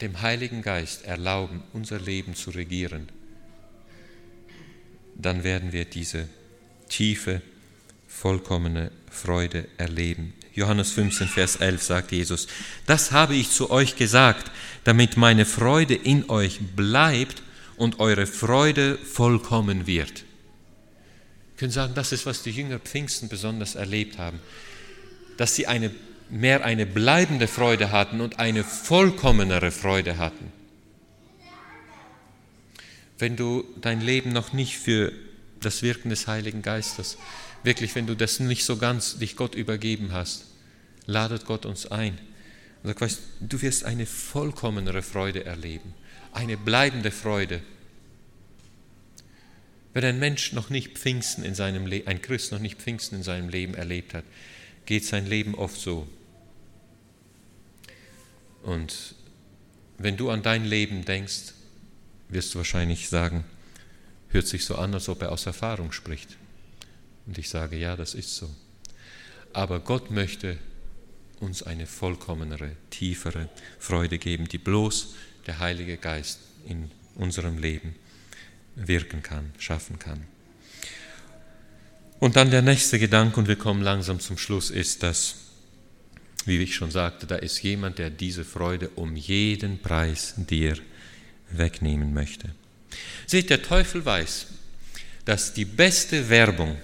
dem 0.00 0.20
Heiligen 0.22 0.62
Geist 0.62 1.04
erlauben, 1.04 1.62
unser 1.72 1.98
Leben 1.98 2.34
zu 2.34 2.50
regieren, 2.50 3.08
dann 5.14 5.44
werden 5.44 5.72
wir 5.72 5.84
diese 5.84 6.28
tiefe, 6.88 7.42
vollkommene 8.08 8.90
Freude 9.10 9.66
erleben. 9.78 10.34
Johannes 10.54 10.92
15, 10.92 11.28
Vers 11.28 11.56
11 11.56 11.82
sagt 11.82 12.12
Jesus, 12.12 12.48
das 12.86 13.12
habe 13.12 13.34
ich 13.34 13.50
zu 13.50 13.70
euch 13.70 13.96
gesagt, 13.96 14.50
damit 14.84 15.16
meine 15.16 15.46
Freude 15.46 15.94
in 15.94 16.28
euch 16.28 16.60
bleibt 16.76 17.42
und 17.76 18.00
eure 18.00 18.26
Freude 18.26 18.98
vollkommen 18.98 19.86
wird. 19.86 20.24
Wir 21.54 21.56
können 21.56 21.72
sagen, 21.72 21.94
das 21.94 22.12
ist, 22.12 22.26
was 22.26 22.42
die 22.42 22.50
Jünger 22.50 22.78
Pfingsten 22.78 23.28
besonders 23.28 23.74
erlebt 23.74 24.18
haben, 24.18 24.40
dass 25.36 25.54
sie 25.54 25.66
eine, 25.66 25.90
mehr 26.28 26.64
eine 26.64 26.84
bleibende 26.84 27.48
Freude 27.48 27.90
hatten 27.90 28.20
und 28.20 28.38
eine 28.38 28.64
vollkommenere 28.64 29.70
Freude 29.70 30.18
hatten. 30.18 30.52
Wenn 33.20 33.36
du 33.36 33.64
dein 33.80 34.00
Leben 34.00 34.32
noch 34.32 34.54
nicht 34.54 34.78
für 34.78 35.12
das 35.60 35.82
Wirken 35.82 36.08
des 36.08 36.26
Heiligen 36.26 36.62
Geistes 36.62 37.18
wirklich, 37.62 37.94
wenn 37.94 38.06
du 38.06 38.16
das 38.16 38.40
nicht 38.40 38.64
so 38.64 38.78
ganz 38.78 39.18
dich 39.18 39.36
Gott 39.36 39.54
übergeben 39.54 40.12
hast, 40.12 40.46
ladet 41.04 41.44
Gott 41.44 41.66
uns 41.66 41.86
ein 41.86 42.18
und 42.82 42.88
sagt, 42.88 43.02
weißt, 43.02 43.20
du 43.40 43.60
wirst 43.60 43.84
eine 43.84 44.06
vollkommenere 44.06 45.02
Freude 45.02 45.44
erleben, 45.44 45.92
eine 46.32 46.56
bleibende 46.56 47.10
Freude. 47.10 47.60
Wenn 49.92 50.04
ein 50.04 50.18
Mensch 50.18 50.52
noch 50.54 50.70
nicht 50.70 50.96
Pfingsten 50.96 51.44
in 51.44 51.54
seinem 51.54 51.86
Leben, 51.86 52.08
ein 52.08 52.22
Christ 52.22 52.52
noch 52.52 52.58
nicht 52.58 52.80
Pfingsten 52.80 53.16
in 53.16 53.22
seinem 53.22 53.50
Leben 53.50 53.74
erlebt 53.74 54.14
hat, 54.14 54.24
geht 54.86 55.04
sein 55.04 55.26
Leben 55.26 55.54
oft 55.54 55.78
so. 55.78 56.08
Und 58.62 59.14
wenn 59.98 60.16
du 60.16 60.30
an 60.30 60.42
dein 60.42 60.64
Leben 60.64 61.04
denkst, 61.04 61.52
wirst 62.30 62.54
du 62.54 62.58
wahrscheinlich 62.58 63.08
sagen, 63.08 63.44
hört 64.28 64.46
sich 64.46 64.64
so 64.64 64.76
an, 64.76 64.94
als 64.94 65.08
ob 65.08 65.22
er 65.22 65.32
aus 65.32 65.46
Erfahrung 65.46 65.92
spricht. 65.92 66.36
Und 67.26 67.38
ich 67.38 67.48
sage, 67.48 67.76
ja, 67.76 67.96
das 67.96 68.14
ist 68.14 68.34
so. 68.36 68.48
Aber 69.52 69.80
Gott 69.80 70.10
möchte 70.10 70.58
uns 71.40 71.62
eine 71.62 71.86
vollkommenere, 71.86 72.72
tiefere 72.90 73.48
Freude 73.78 74.18
geben, 74.18 74.46
die 74.46 74.58
bloß 74.58 75.14
der 75.46 75.58
Heilige 75.58 75.96
Geist 75.96 76.40
in 76.68 76.90
unserem 77.14 77.58
Leben 77.58 77.94
wirken 78.76 79.22
kann, 79.22 79.52
schaffen 79.58 79.98
kann. 79.98 80.24
Und 82.18 82.36
dann 82.36 82.50
der 82.50 82.62
nächste 82.62 82.98
Gedanke, 82.98 83.40
und 83.40 83.48
wir 83.48 83.56
kommen 83.56 83.82
langsam 83.82 84.20
zum 84.20 84.36
Schluss, 84.36 84.70
ist, 84.70 85.02
dass, 85.02 85.36
wie 86.44 86.58
ich 86.58 86.74
schon 86.74 86.90
sagte, 86.90 87.26
da 87.26 87.36
ist 87.36 87.62
jemand, 87.62 87.98
der 87.98 88.10
diese 88.10 88.44
Freude 88.44 88.90
um 88.90 89.16
jeden 89.16 89.80
Preis 89.80 90.34
dir 90.36 90.76
wegnehmen 91.50 92.12
möchte. 92.12 92.50
Seht, 93.26 93.50
der 93.50 93.62
Teufel 93.62 94.04
weiß, 94.04 94.46
dass 95.24 95.52
die 95.52 95.64
beste 95.64 96.28
Werbung 96.28 96.76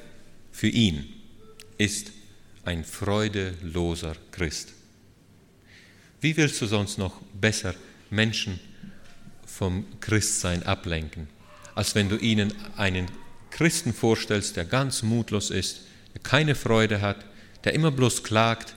für 0.52 0.68
ihn 0.68 1.12
ist 1.78 2.12
ein 2.64 2.84
freudeloser 2.84 4.16
Christ. 4.30 4.72
Wie 6.20 6.36
willst 6.36 6.60
du 6.60 6.66
sonst 6.66 6.98
noch 6.98 7.20
besser 7.40 7.74
Menschen 8.10 8.58
vom 9.44 9.86
Christsein 10.00 10.62
ablenken, 10.64 11.28
als 11.74 11.94
wenn 11.94 12.08
du 12.08 12.16
ihnen 12.16 12.52
einen 12.76 13.06
Christen 13.50 13.92
vorstellst, 13.92 14.56
der 14.56 14.64
ganz 14.64 15.02
mutlos 15.02 15.50
ist, 15.50 15.82
der 16.14 16.22
keine 16.22 16.54
Freude 16.54 17.00
hat, 17.00 17.24
der 17.64 17.74
immer 17.74 17.90
bloß 17.90 18.22
klagt, 18.22 18.74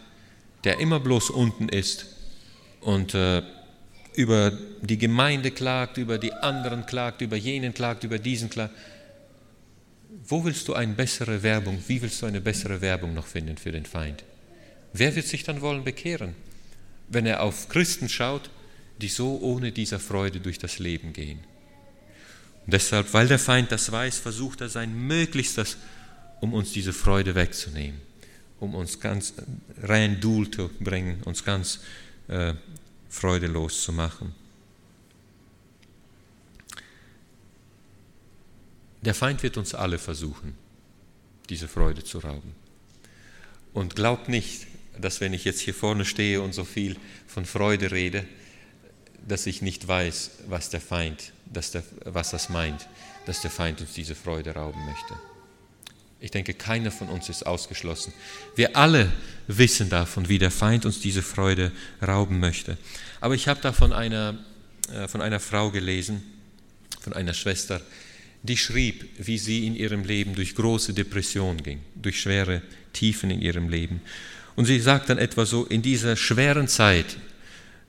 der 0.64 0.80
immer 0.80 1.00
bloß 1.00 1.30
unten 1.30 1.70
ist 1.70 2.06
und 2.82 3.14
äh, 3.14 3.42
über 4.14 4.52
die 4.82 4.98
Gemeinde 4.98 5.52
klagt, 5.52 5.98
über 5.98 6.18
die 6.18 6.34
anderen 6.34 6.86
klagt, 6.86 7.22
über 7.22 7.36
jenen 7.36 7.74
klagt, 7.74 8.04
über 8.04 8.20
diesen 8.20 8.50
klagt. 8.50 8.74
Wo 10.28 10.44
willst 10.44 10.68
du 10.68 10.74
eine 10.74 10.94
bessere 10.94 11.44
Werbung, 11.44 11.82
wie 11.88 12.02
willst 12.02 12.22
du 12.22 12.26
eine 12.26 12.42
bessere 12.42 12.82
Werbung 12.82 13.14
noch 13.14 13.28
finden 13.28 13.58
für 13.58 13.72
den 13.72 13.86
Feind? 13.86 14.24
Wer 14.94 15.16
wird 15.16 15.28
sich 15.28 15.44
dann 15.44 15.62
wollen 15.62 15.84
bekehren, 15.84 16.36
wenn 17.08 17.26
er 17.26 17.44
auf 17.44 17.70
Christen 17.70 18.10
schaut, 18.10 18.50
die 19.02 19.08
so 19.08 19.40
ohne 19.40 19.72
dieser 19.72 20.00
Freude 20.00 20.40
durch 20.40 20.58
das 20.58 20.80
Leben 20.80 21.14
gehen? 21.14 21.40
Und 22.66 22.74
deshalb, 22.74 23.14
weil 23.14 23.28
der 23.28 23.40
Feind 23.40 23.72
das 23.72 23.92
weiß, 23.92 24.20
versucht 24.20 24.62
er 24.62 24.70
sein 24.70 24.94
Möglichstes, 24.94 25.78
um 26.42 26.54
uns 26.54 26.72
diese 26.72 26.94
Freude 26.94 27.36
wegzunehmen, 27.36 28.00
um 28.60 28.76
uns 28.76 29.00
ganz 29.00 29.34
rein 29.82 30.20
Duhl 30.20 30.50
zu 30.50 30.70
bringen, 30.80 31.22
uns 31.24 31.44
ganz 31.44 31.80
äh, 32.28 32.54
freudelos 33.10 33.84
zu 33.84 33.92
machen. 33.92 34.34
Der 39.02 39.16
Feind 39.16 39.44
wird 39.44 39.58
uns 39.58 39.74
alle 39.74 39.98
versuchen, 39.98 40.56
diese 41.50 41.68
Freude 41.68 42.04
zu 42.04 42.20
rauben. 42.20 42.54
Und 43.74 43.96
glaubt 43.96 44.30
nicht, 44.30 44.68
dass 45.00 45.22
wenn 45.22 45.34
ich 45.34 45.46
jetzt 45.46 45.62
hier 45.62 45.74
vorne 45.74 46.06
stehe 46.06 46.42
und 46.42 46.54
so 46.54 46.66
viel 46.66 46.98
von 47.28 47.46
Freude 47.46 47.92
rede, 47.92 48.26
dass 49.28 49.46
ich 49.46 49.62
nicht 49.62 49.88
weiß, 49.88 50.32
was 50.48 50.70
der 50.70 50.82
Feind, 50.82 51.32
dass 51.46 51.72
der, 51.72 51.84
was 52.06 52.32
das 52.32 52.50
meint, 52.50 52.88
dass 53.26 53.42
der 53.42 53.52
Feind 53.52 53.80
uns 53.82 53.94
diese 53.94 54.16
Freude 54.16 54.54
rauben 54.54 54.84
möchte. 54.86 55.16
Ich 56.22 56.32
denke, 56.32 56.54
keiner 56.54 56.92
von 56.92 57.08
uns 57.08 57.30
ist 57.30 57.46
ausgeschlossen. 57.46 58.14
Wir 58.56 58.76
alle 58.76 59.12
wissen 59.48 59.90
davon, 59.90 60.28
wie 60.28 60.38
der 60.38 60.52
Feind 60.52 60.86
uns 60.86 61.00
diese 61.00 61.22
Freude 61.22 61.72
rauben 62.06 62.40
möchte. 62.40 62.78
Aber 63.22 63.36
ich 63.36 63.48
habe 63.48 63.62
da 63.62 63.72
von 63.72 63.94
einer, 63.94 64.38
äh, 64.92 65.08
von 65.08 65.22
einer 65.22 65.40
Frau 65.40 65.72
gelesen, 65.72 66.22
von 67.00 67.14
einer 67.14 67.34
Schwester, 67.34 67.82
die 68.44 68.58
schrieb, 68.58 69.10
wie 69.18 69.38
sie 69.38 69.66
in 69.66 69.76
ihrem 69.76 70.04
Leben 70.04 70.36
durch 70.36 70.56
große 70.56 70.94
Depressionen 70.94 71.64
ging, 71.64 71.80
durch 71.96 72.20
schwere 72.20 72.62
Tiefen 72.94 73.32
in 73.32 73.42
ihrem 73.42 73.70
Leben. 73.70 74.02
Und 74.56 74.66
sie 74.66 74.80
sagt 74.80 75.10
dann 75.10 75.18
etwa 75.18 75.46
so, 75.46 75.66
in 75.66 75.82
dieser 75.82 76.18
schweren 76.18 76.68
Zeit, 76.68 77.18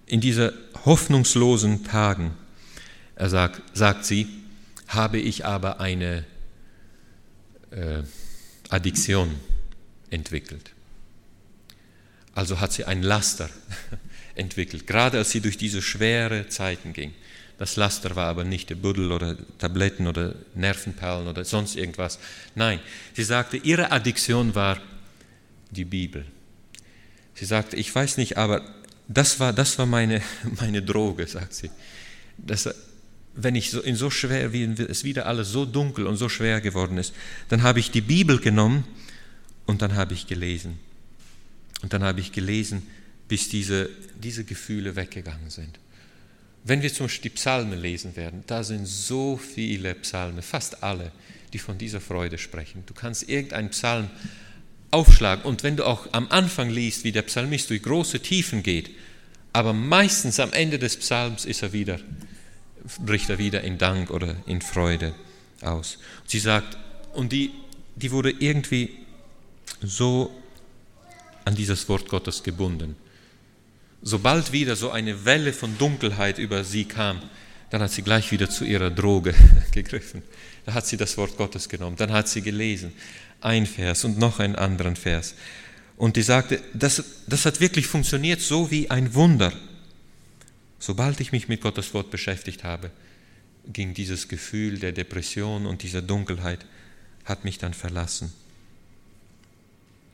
in 0.06 0.20
dieser 0.20 0.52
hoffnungslosen 0.84 1.84
Tagen, 1.84 2.32
er 3.16 3.28
sagt, 3.28 3.60
sagt 3.76 4.04
sie, 4.04 4.28
habe 4.88 5.18
ich 5.18 5.44
aber 5.44 5.80
eine 5.80 6.24
Addiktion 8.68 9.34
entwickelt. 10.10 10.70
Also 12.34 12.60
hat 12.60 12.72
sie 12.72 12.84
ein 12.84 13.02
Laster 13.02 13.50
entwickelt, 14.34 14.86
gerade 14.86 15.18
als 15.18 15.30
sie 15.30 15.40
durch 15.40 15.56
diese 15.56 15.82
schwere 15.82 16.48
Zeiten 16.48 16.92
ging. 16.92 17.12
Das 17.58 17.76
Laster 17.76 18.16
war 18.16 18.28
aber 18.28 18.44
nicht 18.44 18.70
der 18.70 18.76
Buddel 18.76 19.12
oder 19.12 19.36
Tabletten 19.58 20.06
oder 20.06 20.34
Nervenperlen 20.54 21.28
oder 21.28 21.44
sonst 21.44 21.76
irgendwas. 21.76 22.18
Nein, 22.54 22.80
sie 23.14 23.22
sagte, 23.24 23.58
ihre 23.58 23.92
Addiktion 23.92 24.54
war 24.54 24.80
die 25.70 25.84
Bibel. 25.84 26.24
Sie 27.34 27.44
sagte, 27.44 27.76
ich 27.76 27.94
weiß 27.94 28.16
nicht, 28.16 28.38
aber 28.38 28.62
das 29.08 29.40
war, 29.40 29.52
das 29.52 29.78
war 29.78 29.86
meine, 29.86 30.22
meine 30.60 30.82
Droge, 30.82 31.26
sagt 31.26 31.52
sie. 31.52 31.70
Das, 32.38 32.68
wenn 33.34 33.54
ich 33.54 33.70
so, 33.70 33.80
in 33.80 33.96
so 33.96 34.10
schwer, 34.10 34.52
wie 34.52 34.64
es 34.64 35.04
wieder 35.04 35.26
alles 35.26 35.50
so 35.50 35.64
dunkel 35.64 36.06
und 36.06 36.16
so 36.16 36.28
schwer 36.28 36.60
geworden 36.60 36.98
ist, 36.98 37.14
dann 37.48 37.62
habe 37.62 37.80
ich 37.80 37.90
die 37.90 38.00
Bibel 38.00 38.38
genommen 38.38 38.84
und 39.66 39.82
dann 39.82 39.94
habe 39.94 40.14
ich 40.14 40.26
gelesen. 40.26 40.78
Und 41.82 41.92
dann 41.92 42.02
habe 42.02 42.20
ich 42.20 42.32
gelesen, 42.32 42.82
bis 43.28 43.48
diese, 43.48 43.88
diese 44.22 44.44
Gefühle 44.44 44.96
weggegangen 44.96 45.50
sind. 45.50 45.78
Wenn 46.64 46.82
wir 46.82 46.92
zum 46.92 47.06
Beispiel 47.06 47.30
die 47.30 47.36
Psalmen 47.36 47.80
lesen 47.80 48.16
werden, 48.16 48.44
da 48.46 48.62
sind 48.62 48.86
so 48.86 49.36
viele 49.38 49.94
Psalmen, 49.94 50.42
fast 50.42 50.82
alle, 50.82 51.10
die 51.52 51.58
von 51.58 51.78
dieser 51.78 52.00
Freude 52.00 52.36
sprechen. 52.36 52.82
Du 52.86 52.94
kannst 52.94 53.28
irgendeinen 53.28 53.70
Psalm 53.70 54.10
aufschlagen 54.90 55.44
und 55.44 55.62
wenn 55.62 55.76
du 55.76 55.86
auch 55.86 56.12
am 56.12 56.28
Anfang 56.28 56.68
liest, 56.68 57.04
wie 57.04 57.12
der 57.12 57.22
Psalmist 57.22 57.70
durch 57.70 57.82
große 57.82 58.20
Tiefen 58.20 58.62
geht, 58.62 58.90
Aber 59.52 59.72
meistens 59.72 60.38
am 60.38 60.52
Ende 60.52 60.78
des 60.78 60.96
Psalms 60.96 61.44
ist 61.44 61.62
er 61.62 61.72
wieder, 61.72 61.98
bricht 63.04 63.30
er 63.30 63.38
wieder 63.38 63.62
in 63.62 63.78
Dank 63.78 64.10
oder 64.10 64.36
in 64.46 64.60
Freude 64.60 65.14
aus. 65.62 65.98
Sie 66.26 66.38
sagt, 66.38 66.76
und 67.12 67.32
die, 67.32 67.52
die 67.96 68.10
wurde 68.10 68.30
irgendwie 68.30 68.90
so 69.82 70.30
an 71.44 71.54
dieses 71.54 71.88
Wort 71.88 72.08
Gottes 72.08 72.42
gebunden. 72.42 72.96
Sobald 74.02 74.52
wieder 74.52 74.76
so 74.76 74.90
eine 74.90 75.24
Welle 75.24 75.52
von 75.52 75.76
Dunkelheit 75.78 76.38
über 76.38 76.64
sie 76.64 76.84
kam, 76.84 77.20
dann 77.70 77.82
hat 77.82 77.92
sie 77.92 78.02
gleich 78.02 78.32
wieder 78.32 78.50
zu 78.50 78.64
ihrer 78.64 78.90
Droge 78.90 79.34
gegriffen. 79.72 80.22
Da 80.66 80.74
hat 80.74 80.86
sie 80.86 80.96
das 80.96 81.16
Wort 81.16 81.36
Gottes 81.36 81.68
genommen, 81.68 81.96
dann 81.96 82.12
hat 82.12 82.28
sie 82.28 82.42
gelesen, 82.42 82.92
ein 83.40 83.66
Vers 83.66 84.04
und 84.04 84.18
noch 84.18 84.38
einen 84.38 84.56
anderen 84.56 84.96
Vers. 84.96 85.34
Und 85.96 86.16
die 86.16 86.22
sagte, 86.22 86.60
das, 86.72 87.02
das 87.26 87.44
hat 87.44 87.60
wirklich 87.60 87.86
funktioniert 87.86 88.40
so 88.40 88.70
wie 88.70 88.90
ein 88.90 89.14
Wunder. 89.14 89.52
Sobald 90.80 91.20
ich 91.20 91.30
mich 91.30 91.46
mit 91.46 91.60
Gottes 91.60 91.94
Wort 91.94 92.10
beschäftigt 92.10 92.64
habe, 92.64 92.90
ging 93.66 93.94
dieses 93.94 94.28
Gefühl 94.28 94.78
der 94.78 94.92
Depression 94.92 95.66
und 95.66 95.82
dieser 95.82 96.02
Dunkelheit, 96.02 96.64
hat 97.26 97.44
mich 97.44 97.58
dann 97.58 97.74
verlassen. 97.74 98.32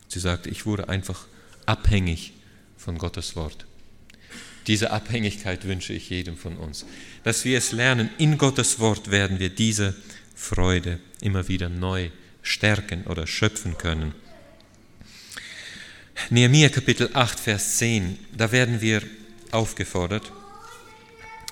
Sie 0.09 0.19
sagte, 0.19 0.51
ich 0.51 0.67
wurde 0.67 0.89
einfach 0.89 1.27
abhängig 1.65 2.33
von 2.77 2.99
Gottes 2.99 3.37
Wort. 3.37 3.65
Diese 4.67 4.91
Abhängigkeit 4.91 5.65
wünsche 5.65 5.93
ich 5.93 6.11
jedem 6.11 6.37
von 6.37 6.57
uns, 6.57 6.85
dass 7.23 7.45
wir 7.45 7.57
es 7.57 7.71
lernen, 7.71 8.11
in 8.19 8.37
Gottes 8.37 8.81
Wort 8.81 9.13
werden 9.13 9.39
wir 9.39 9.51
diese 9.51 9.95
Freude 10.35 10.99
immer 11.21 11.47
wieder 11.47 11.69
neu 11.69 12.11
stärken 12.43 13.05
oder 13.05 13.29
schöpfen 13.29 13.79
können. 13.79 14.13
Nehemiah 16.31 16.71
Kapitel 16.71 17.11
8, 17.13 17.39
Vers 17.39 17.79
10, 17.79 18.19
da 18.37 18.51
werden 18.51 18.81
wir 18.81 19.03
aufgefordert. 19.53 20.33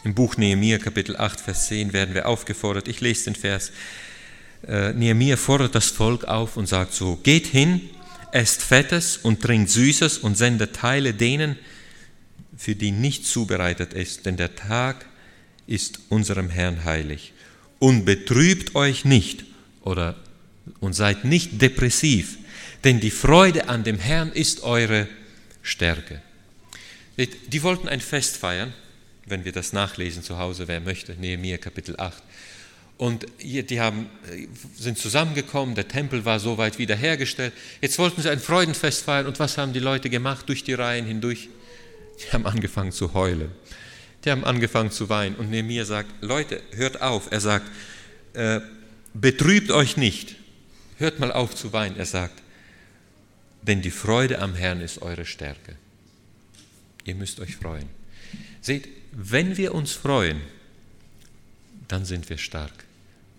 Im 0.04 0.12
Buch 0.12 0.36
Nehemiah 0.36 0.76
Kapitel 0.76 1.16
8, 1.16 1.40
Vers 1.40 1.68
10 1.68 1.94
werden 1.94 2.14
wir 2.14 2.28
aufgefordert. 2.28 2.88
Ich 2.88 3.00
lese 3.00 3.24
den 3.24 3.36
Vers. 3.36 3.72
Äh, 4.68 4.92
Nehemiah 4.92 5.38
fordert 5.38 5.74
das 5.74 5.86
Volk 5.86 6.24
auf 6.24 6.58
und 6.58 6.66
sagt 6.66 6.92
so, 6.92 7.16
geht 7.16 7.46
hin, 7.46 7.80
esst 8.30 8.60
Fettes 8.60 9.16
und 9.16 9.40
trinkt 9.40 9.70
Süßes 9.70 10.18
und 10.18 10.36
sendet 10.36 10.76
Teile 10.76 11.14
denen, 11.14 11.56
für 12.54 12.74
die 12.74 12.90
nicht 12.90 13.26
zubereitet 13.26 13.94
ist, 13.94 14.26
denn 14.26 14.36
der 14.36 14.54
Tag 14.54 15.06
ist 15.66 16.00
unserem 16.10 16.50
Herrn 16.50 16.84
heilig. 16.84 17.32
Und 17.78 18.04
betrübt 18.04 18.74
euch 18.74 19.06
nicht 19.06 19.46
oder 19.80 20.16
und 20.80 20.92
seid 20.92 21.24
nicht 21.24 21.62
depressiv, 21.62 22.36
denn 22.84 23.00
die 23.00 23.10
Freude 23.10 23.70
an 23.70 23.84
dem 23.84 23.98
Herrn 23.98 24.32
ist 24.32 24.64
eure 24.64 25.08
Stärke. 25.62 26.20
Die 27.16 27.62
wollten 27.62 27.88
ein 27.88 28.00
Fest 28.00 28.36
feiern, 28.36 28.74
wenn 29.26 29.44
wir 29.44 29.52
das 29.52 29.72
nachlesen 29.72 30.22
zu 30.22 30.38
Hause, 30.38 30.68
wer 30.68 30.80
möchte, 30.80 31.12
Nehemiah 31.14 31.58
Kapitel 31.58 31.94
8. 31.98 32.22
Und 32.96 33.26
die 33.42 33.80
haben, 33.80 34.08
sind 34.76 34.98
zusammengekommen, 34.98 35.74
der 35.74 35.88
Tempel 35.88 36.24
war 36.24 36.38
soweit 36.38 36.78
wiederhergestellt. 36.78 37.52
Jetzt 37.80 37.98
wollten 37.98 38.22
sie 38.22 38.30
ein 38.30 38.38
Freudenfest 38.38 39.04
feiern 39.04 39.26
und 39.26 39.38
was 39.40 39.58
haben 39.58 39.72
die 39.72 39.80
Leute 39.80 40.10
gemacht 40.10 40.48
durch 40.48 40.62
die 40.62 40.74
Reihen 40.74 41.04
hindurch? 41.06 41.48
Die 42.20 42.32
haben 42.32 42.46
angefangen 42.46 42.92
zu 42.92 43.12
heulen. 43.12 43.50
Die 44.24 44.30
haben 44.30 44.44
angefangen 44.44 44.92
zu 44.92 45.08
weinen. 45.08 45.34
Und 45.34 45.50
Nehemiah 45.50 45.84
sagt, 45.84 46.10
Leute, 46.22 46.62
hört 46.72 47.02
auf. 47.02 47.32
Er 47.32 47.40
sagt, 47.40 47.66
äh, 48.34 48.60
betrübt 49.12 49.72
euch 49.72 49.96
nicht. 49.96 50.36
Hört 50.98 51.18
mal 51.18 51.32
auf 51.32 51.54
zu 51.54 51.72
weinen. 51.72 51.96
Er 51.96 52.06
sagt, 52.06 52.42
denn 53.62 53.82
die 53.82 53.90
Freude 53.90 54.38
am 54.38 54.54
Herrn 54.54 54.80
ist 54.80 55.02
eure 55.02 55.26
Stärke. 55.26 55.76
Ihr 57.04 57.16
müsst 57.16 57.40
euch 57.40 57.56
freuen. 57.56 57.88
Seht, 58.60 58.88
wenn 59.16 59.56
wir 59.56 59.74
uns 59.74 59.92
freuen, 59.92 60.40
dann 61.88 62.04
sind 62.04 62.28
wir 62.28 62.38
stark. 62.38 62.72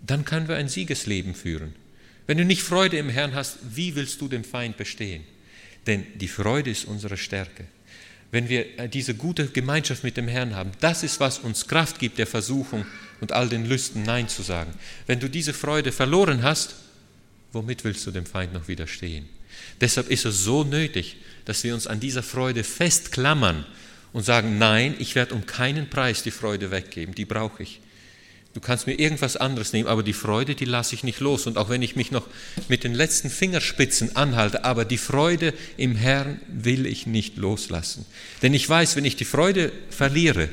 Dann 0.06 0.26
können 0.26 0.48
wir 0.48 0.56
ein 0.56 0.70
Siegesleben 0.70 1.36
führen. 1.36 1.74
Wenn 2.28 2.38
du 2.38 2.46
nicht 2.46 2.64
Freude 2.64 2.98
im 2.98 3.10
Herrn 3.10 3.36
hast, 3.36 3.58
wie 3.74 3.96
willst 3.96 4.22
du 4.22 4.28
dem 4.28 4.44
Feind 4.44 4.78
bestehen? 4.78 5.24
Denn 5.86 6.06
die 6.16 6.28
Freude 6.28 6.72
ist 6.72 6.86
unsere 6.86 7.18
Stärke. 7.18 7.66
Wenn 8.32 8.50
wir 8.50 8.80
äh, 8.80 8.90
diese 8.90 9.14
gute 9.16 9.48
Gemeinschaft 9.48 10.04
mit 10.04 10.18
dem 10.18 10.28
Herrn 10.28 10.56
haben, 10.56 10.72
das 10.80 11.04
ist, 11.04 11.20
was 11.20 11.40
uns 11.40 11.68
Kraft 11.68 12.00
gibt, 12.00 12.18
der 12.18 12.28
Versuchung 12.28 12.86
und 13.22 13.32
all 13.32 13.50
den 13.50 13.66
Lüsten 13.66 14.04
Nein 14.04 14.28
zu 14.28 14.42
sagen. 14.42 14.74
Wenn 15.08 15.20
du 15.20 15.30
diese 15.30 15.54
Freude 15.54 15.92
verloren 15.92 16.42
hast, 16.42 16.76
womit 17.54 17.84
willst 17.84 18.06
du 18.08 18.12
dem 18.12 18.26
Feind 18.26 18.54
noch 18.54 18.68
widerstehen? 18.68 19.30
Deshalb 19.80 20.10
ist 20.10 20.26
es 20.26 20.44
so 20.44 20.64
nötig, 20.64 21.18
dass 21.46 21.64
wir 21.64 21.74
uns 21.74 21.88
an 21.88 22.00
dieser 22.00 22.24
Freude 22.24 22.64
festklammern 22.64 23.66
und 24.16 24.24
sagen, 24.24 24.58
nein, 24.58 24.96
ich 24.98 25.14
werde 25.16 25.36
um 25.36 25.46
keinen 25.46 25.90
Preis 25.90 26.24
die 26.24 26.32
Freude 26.32 26.72
weggeben, 26.72 27.14
die 27.14 27.26
brauche 27.26 27.62
ich. 27.62 27.82
Du 28.54 28.62
kannst 28.62 28.88
mir 28.88 28.94
irgendwas 28.94 29.36
anderes 29.36 29.74
nehmen, 29.74 29.90
aber 29.90 30.04
die 30.04 30.14
Freude, 30.14 30.56
die 30.56 30.64
lasse 30.64 30.96
ich 30.96 31.04
nicht 31.04 31.20
los. 31.20 31.48
Und 31.48 31.58
auch 31.58 31.68
wenn 31.68 31.82
ich 31.82 31.98
mich 31.98 32.12
noch 32.12 32.26
mit 32.70 32.86
den 32.86 32.94
letzten 32.94 33.30
Fingerspitzen 33.30 34.16
anhalte, 34.16 34.64
aber 34.64 34.86
die 34.86 34.98
Freude 34.98 35.54
im 35.76 35.98
Herrn 35.98 36.40
will 36.48 36.86
ich 36.86 37.06
nicht 37.08 37.36
loslassen. 37.36 38.06
Denn 38.42 38.54
ich 38.54 38.70
weiß, 38.70 38.96
wenn 38.96 39.04
ich 39.04 39.18
die 39.18 39.26
Freude 39.26 39.74
verliere, 39.90 40.48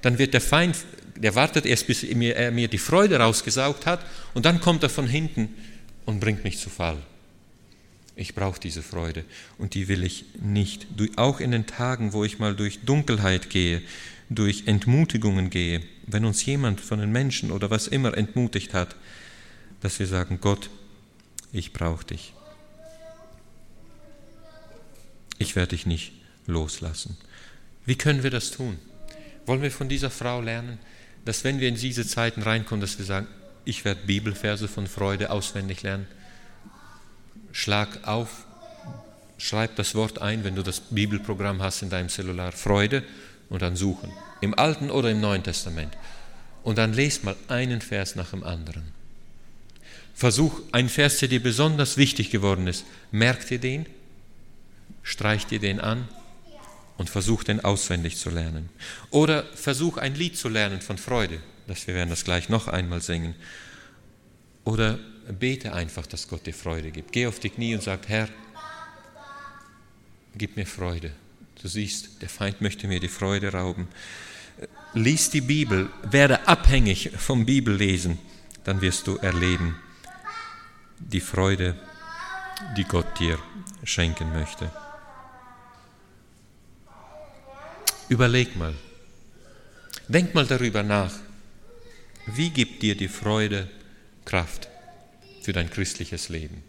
dann 0.00 0.18
wird 0.18 0.32
der 0.32 0.40
Feind, 0.40 0.74
der 1.16 1.34
wartet 1.34 1.66
erst, 1.66 1.88
bis 1.88 2.04
er 2.04 2.50
mir 2.50 2.68
die 2.68 2.78
Freude 2.78 3.18
rausgesaugt 3.18 3.84
hat, 3.84 4.00
und 4.32 4.46
dann 4.46 4.58
kommt 4.62 4.84
er 4.84 4.88
von 4.88 5.06
hinten 5.06 5.50
und 6.06 6.18
bringt 6.18 6.44
mich 6.44 6.58
zu 6.58 6.70
Fall. 6.70 6.96
Ich 8.14 8.34
brauche 8.34 8.60
diese 8.60 8.82
Freude 8.82 9.24
und 9.58 9.74
die 9.74 9.88
will 9.88 10.04
ich 10.04 10.26
nicht. 10.40 10.86
Auch 11.16 11.40
in 11.40 11.50
den 11.50 11.66
Tagen, 11.66 12.12
wo 12.12 12.24
ich 12.24 12.38
mal 12.38 12.54
durch 12.54 12.80
Dunkelheit 12.80 13.48
gehe, 13.48 13.82
durch 14.28 14.66
Entmutigungen 14.66 15.50
gehe, 15.50 15.82
wenn 16.06 16.24
uns 16.24 16.44
jemand 16.44 16.80
von 16.80 16.98
den 16.98 17.12
Menschen 17.12 17.50
oder 17.50 17.70
was 17.70 17.88
immer 17.88 18.16
entmutigt 18.16 18.74
hat, 18.74 18.96
dass 19.80 19.98
wir 19.98 20.06
sagen, 20.06 20.38
Gott, 20.40 20.70
ich 21.52 21.72
brauche 21.72 22.04
dich. 22.04 22.32
Ich 25.38 25.56
werde 25.56 25.70
dich 25.70 25.86
nicht 25.86 26.12
loslassen. 26.46 27.16
Wie 27.84 27.96
können 27.96 28.22
wir 28.22 28.30
das 28.30 28.50
tun? 28.52 28.78
Wollen 29.46 29.62
wir 29.62 29.72
von 29.72 29.88
dieser 29.88 30.10
Frau 30.10 30.40
lernen, 30.40 30.78
dass 31.24 31.44
wenn 31.44 31.60
wir 31.60 31.68
in 31.68 31.76
diese 31.76 32.06
Zeiten 32.06 32.42
reinkommen, 32.42 32.80
dass 32.80 32.98
wir 32.98 33.04
sagen, 33.04 33.26
ich 33.64 33.84
werde 33.84 34.06
Bibelverse 34.06 34.68
von 34.68 34.86
Freude 34.86 35.30
auswendig 35.30 35.82
lernen. 35.82 36.06
Schlag 37.52 38.06
auf, 38.06 38.46
schreib 39.38 39.76
das 39.76 39.94
Wort 39.94 40.20
ein, 40.20 40.44
wenn 40.44 40.56
du 40.56 40.62
das 40.62 40.80
Bibelprogramm 40.80 41.62
hast 41.62 41.82
in 41.82 41.90
deinem 41.90 42.08
Cellular. 42.08 42.52
Freude 42.52 43.04
und 43.48 43.62
dann 43.62 43.76
suchen. 43.76 44.10
Im 44.40 44.58
Alten 44.58 44.90
oder 44.90 45.10
im 45.10 45.20
Neuen 45.20 45.42
Testament. 45.42 45.96
Und 46.62 46.78
dann 46.78 46.92
lest 46.92 47.24
mal 47.24 47.36
einen 47.48 47.80
Vers 47.80 48.16
nach 48.16 48.30
dem 48.30 48.44
anderen. 48.44 48.84
Versuch, 50.14 50.60
ein 50.72 50.88
Vers, 50.88 51.18
der 51.18 51.28
dir 51.28 51.42
besonders 51.42 51.96
wichtig 51.96 52.30
geworden 52.30 52.66
ist, 52.66 52.84
merk 53.10 53.46
dir 53.46 53.58
den, 53.58 53.86
streich 55.02 55.46
dir 55.46 55.58
den 55.58 55.80
an 55.80 56.08
und 56.96 57.10
versuch 57.10 57.44
den 57.44 57.64
auswendig 57.64 58.16
zu 58.16 58.30
lernen. 58.30 58.68
Oder 59.10 59.44
versuch 59.54 59.96
ein 59.96 60.14
Lied 60.14 60.36
zu 60.36 60.48
lernen 60.48 60.80
von 60.80 60.98
Freude 60.98 61.40
dass 61.66 61.86
wir 61.86 61.94
werden 61.94 62.10
das 62.10 62.24
gleich 62.24 62.48
noch 62.48 62.68
einmal 62.68 63.00
singen. 63.00 63.34
Oder 64.64 64.98
bete 65.38 65.72
einfach, 65.72 66.06
dass 66.06 66.28
Gott 66.28 66.46
dir 66.46 66.54
Freude 66.54 66.90
gibt. 66.90 67.12
Geh 67.12 67.26
auf 67.26 67.38
die 67.40 67.50
Knie 67.50 67.74
und 67.74 67.82
sag, 67.82 68.08
Herr, 68.08 68.28
gib 70.34 70.56
mir 70.56 70.66
Freude. 70.66 71.12
Du 71.60 71.68
siehst, 71.68 72.22
der 72.22 72.28
Feind 72.28 72.60
möchte 72.60 72.88
mir 72.88 73.00
die 73.00 73.08
Freude 73.08 73.52
rauben. 73.52 73.88
Lies 74.94 75.30
die 75.30 75.40
Bibel, 75.40 75.90
werde 76.02 76.46
abhängig 76.48 77.10
vom 77.16 77.46
Bibellesen, 77.46 78.18
dann 78.64 78.80
wirst 78.80 79.06
du 79.06 79.16
erleben 79.16 79.76
die 80.98 81.20
Freude, 81.20 81.74
die 82.76 82.84
Gott 82.84 83.18
dir 83.18 83.38
schenken 83.84 84.32
möchte. 84.32 84.70
Überleg 88.08 88.56
mal, 88.56 88.74
denk 90.08 90.34
mal 90.34 90.46
darüber 90.46 90.82
nach, 90.82 91.12
wie 92.26 92.50
gibt 92.50 92.82
dir 92.82 92.96
die 92.96 93.08
Freude 93.08 93.68
Kraft 94.24 94.68
für 95.42 95.52
dein 95.52 95.70
christliches 95.70 96.28
Leben? 96.28 96.62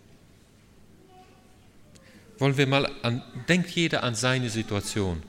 Wollen 2.40 2.58
wir 2.58 2.68
mal 2.68 2.92
an, 3.04 3.22
denkt 3.48 3.70
jeder 3.70 4.04
an 4.04 4.16
seine 4.16 4.50
Situation. 4.50 5.24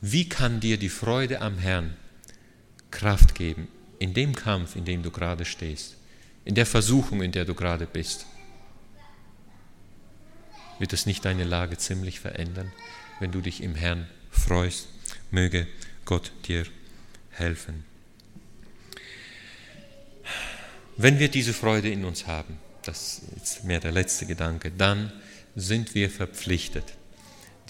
Wie 0.00 0.28
kann 0.28 0.60
dir 0.60 0.78
die 0.78 0.88
Freude 0.88 1.40
am 1.40 1.58
Herrn 1.58 1.96
Kraft 2.90 3.34
geben 3.34 3.68
in 3.98 4.14
dem 4.14 4.34
Kampf, 4.34 4.76
in 4.76 4.84
dem 4.84 5.02
du 5.02 5.10
gerade 5.10 5.44
stehst, 5.44 5.96
in 6.44 6.54
der 6.54 6.66
Versuchung, 6.66 7.22
in 7.22 7.32
der 7.32 7.44
du 7.44 7.54
gerade 7.54 7.86
bist? 7.86 8.26
Wird 10.78 10.92
es 10.92 11.06
nicht 11.06 11.24
deine 11.24 11.44
Lage 11.44 11.78
ziemlich 11.78 12.20
verändern, 12.20 12.72
wenn 13.20 13.30
du 13.30 13.40
dich 13.40 13.62
im 13.62 13.74
Herrn 13.74 14.08
freust? 14.30 14.88
Möge 15.30 15.68
Gott 16.04 16.32
dir 16.46 16.66
helfen. 17.30 17.84
Wenn 20.96 21.18
wir 21.18 21.28
diese 21.28 21.52
Freude 21.52 21.88
in 21.88 22.04
uns 22.04 22.26
haben, 22.26 22.58
das 22.84 23.22
ist 23.42 23.64
mehr 23.64 23.80
der 23.80 23.92
letzte 23.92 24.26
Gedanke, 24.26 24.70
dann 24.70 25.12
sind 25.54 25.94
wir 25.94 26.10
verpflichtet, 26.10 26.84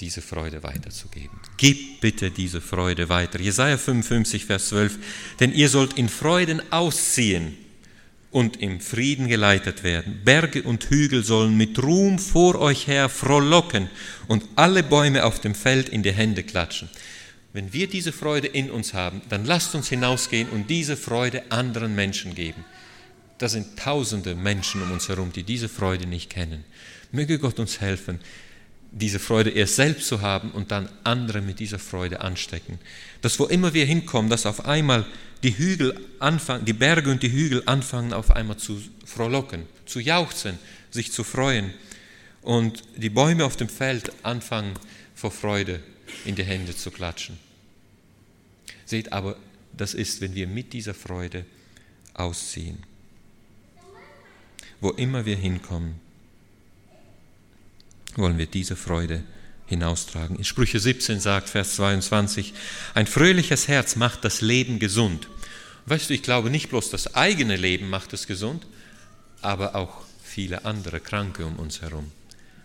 diese 0.01 0.23
Freude 0.23 0.63
weiterzugeben. 0.63 1.39
Gib 1.57 2.01
bitte 2.01 2.31
diese 2.31 2.61
Freude 2.61 3.09
weiter. 3.09 3.41
Jesaja 3.41 3.77
55, 3.77 4.47
Vers 4.47 4.69
12. 4.69 4.99
Denn 5.41 5.53
ihr 5.53 5.69
sollt 5.69 5.95
in 5.95 6.09
Freuden 6.09 6.63
ausziehen 6.73 7.57
und 8.31 8.61
im 8.61 8.81
Frieden 8.81 9.29
geleitet 9.29 9.85
werden. 9.85 10.23
Berge 10.25 10.63
und 10.63 10.85
Hügel 10.85 11.23
sollen 11.23 11.57
mit 11.57 11.81
Ruhm 11.83 12.19
vor 12.19 12.59
euch 12.59 12.87
her 12.87 13.09
frohlocken 13.09 13.91
und 14.27 14.43
alle 14.57 14.83
Bäume 14.83 15.25
auf 15.25 15.41
dem 15.41 15.55
Feld 15.55 15.91
in 15.91 16.03
die 16.03 16.13
Hände 16.13 16.43
klatschen. 16.43 16.89
Wenn 17.53 17.75
wir 17.75 17.87
diese 17.87 18.13
Freude 18.13 18.47
in 18.47 18.71
uns 18.71 18.95
haben, 18.95 19.21
dann 19.29 19.45
lasst 19.45 19.75
uns 19.75 19.89
hinausgehen 19.89 20.49
und 20.49 20.71
diese 20.71 20.97
Freude 20.97 21.51
anderen 21.51 21.95
Menschen 21.95 22.35
geben. 22.35 22.65
Da 23.43 23.49
sind 23.49 23.77
tausende 23.77 24.37
Menschen 24.37 24.81
um 24.83 24.93
uns 24.93 25.09
herum, 25.09 25.33
die 25.33 25.43
diese 25.43 25.69
Freude 25.69 26.07
nicht 26.07 26.31
kennen. 26.31 26.63
Möge 27.11 27.41
Gott 27.41 27.59
uns 27.59 27.81
helfen, 27.81 28.21
diese 28.93 29.19
Freude 29.19 29.51
erst 29.51 29.75
selbst 29.75 30.07
zu 30.07 30.21
haben 30.21 30.53
und 30.53 30.71
dann 30.71 30.89
andere 31.03 31.41
mit 31.41 31.59
dieser 31.59 31.81
Freude 31.81 32.21
anstecken. 32.21 32.79
Dass 33.21 33.41
wo 33.41 33.47
immer 33.47 33.75
wir 33.75 33.85
hinkommen, 33.85 34.31
dass 34.31 34.47
auf 34.47 34.65
einmal 34.65 35.05
die 35.43 35.59
Hügel 35.59 35.99
anfangen, 36.21 36.67
die 36.67 36.73
Berge 36.73 37.11
und 37.11 37.21
die 37.25 37.33
Hügel 37.33 37.65
anfangen 37.67 38.13
auf 38.13 38.31
einmal 38.31 38.59
zu 38.59 38.81
frohlocken, 39.05 39.65
zu 39.87 39.99
jauchzen, 39.99 40.57
sich 40.93 41.11
zu 41.11 41.25
freuen 41.25 41.75
und 42.43 42.85
die 42.97 43.11
Bäume 43.11 43.45
auf 43.45 43.57
dem 43.57 43.69
Feld 43.69 44.13
anfangen 44.23 44.75
vor 45.17 45.33
Freude 45.33 45.83
in 46.25 46.37
die 46.37 46.45
Hände 46.45 46.77
zu 46.77 46.93
klatschen. 46.93 47.41
Seht 48.87 49.13
aber, 49.13 49.37
das 49.77 49.95
ist, 49.95 50.21
wenn 50.21 50.37
wir 50.37 50.47
mit 50.47 50.73
dieser 50.73 50.95
Freude 50.95 51.45
ausziehen. 52.15 52.92
Wo 54.83 54.91
immer 54.91 55.25
wir 55.27 55.37
hinkommen, 55.37 55.95
wollen 58.17 58.37
wir 58.37 58.47
diese 58.47 58.75
Freude 58.75 59.23
hinaustragen. 59.67 60.35
In 60.35 60.43
Sprüche 60.43 60.81
17 60.81 61.21
sagt 61.21 61.49
Vers 61.49 61.77
22, 61.77 62.53
ein 62.93 63.07
fröhliches 63.07 63.69
Herz 63.69 63.95
macht 63.95 64.25
das 64.25 64.41
Leben 64.41 64.81
gesund. 64.81 65.29
Weißt 65.87 66.11
du, 66.11 66.15
ich 66.15 66.25
glaube 66.25 66.51
nicht 66.51 66.69
bloß 66.69 66.91
das 66.91 67.15
eigene 67.15 67.55
Leben 67.55 67.91
macht 67.91 68.13
es 68.13 68.27
gesund, 68.27 68.67
aber 69.41 69.77
auch 69.77 70.03
viele 70.21 70.65
andere 70.65 70.99
Kranke 70.99 71.47
um 71.47 71.61
uns 71.61 71.81
herum. 71.81 72.11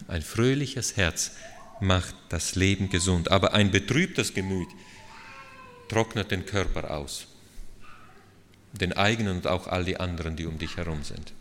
Ein 0.07 0.23
fröhliches 0.23 0.97
Herz 0.97 1.33
macht 1.81 2.15
das 2.29 2.55
Leben 2.55 2.89
gesund, 2.89 3.29
aber 3.29 3.53
ein 3.53 3.69
betrübtes 3.69 4.33
Gemüt 4.33 4.69
trocknet 5.87 6.31
den 6.31 6.47
Körper 6.47 6.97
aus, 6.97 7.27
den 8.73 8.93
eigenen 8.93 9.37
und 9.37 9.45
auch 9.45 9.67
all 9.67 9.85
die 9.85 9.99
anderen, 9.99 10.35
die 10.35 10.47
um 10.47 10.57
dich 10.57 10.77
herum 10.77 11.03
sind. 11.03 11.36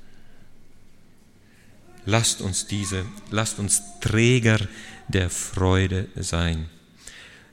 Lasst 2.07 2.41
uns 2.41 2.67
diese, 2.67 3.05
lasst 3.31 3.59
uns 3.59 3.83
Träger 4.01 4.61
der 5.09 5.29
Freude 5.29 6.09
sein. 6.15 6.71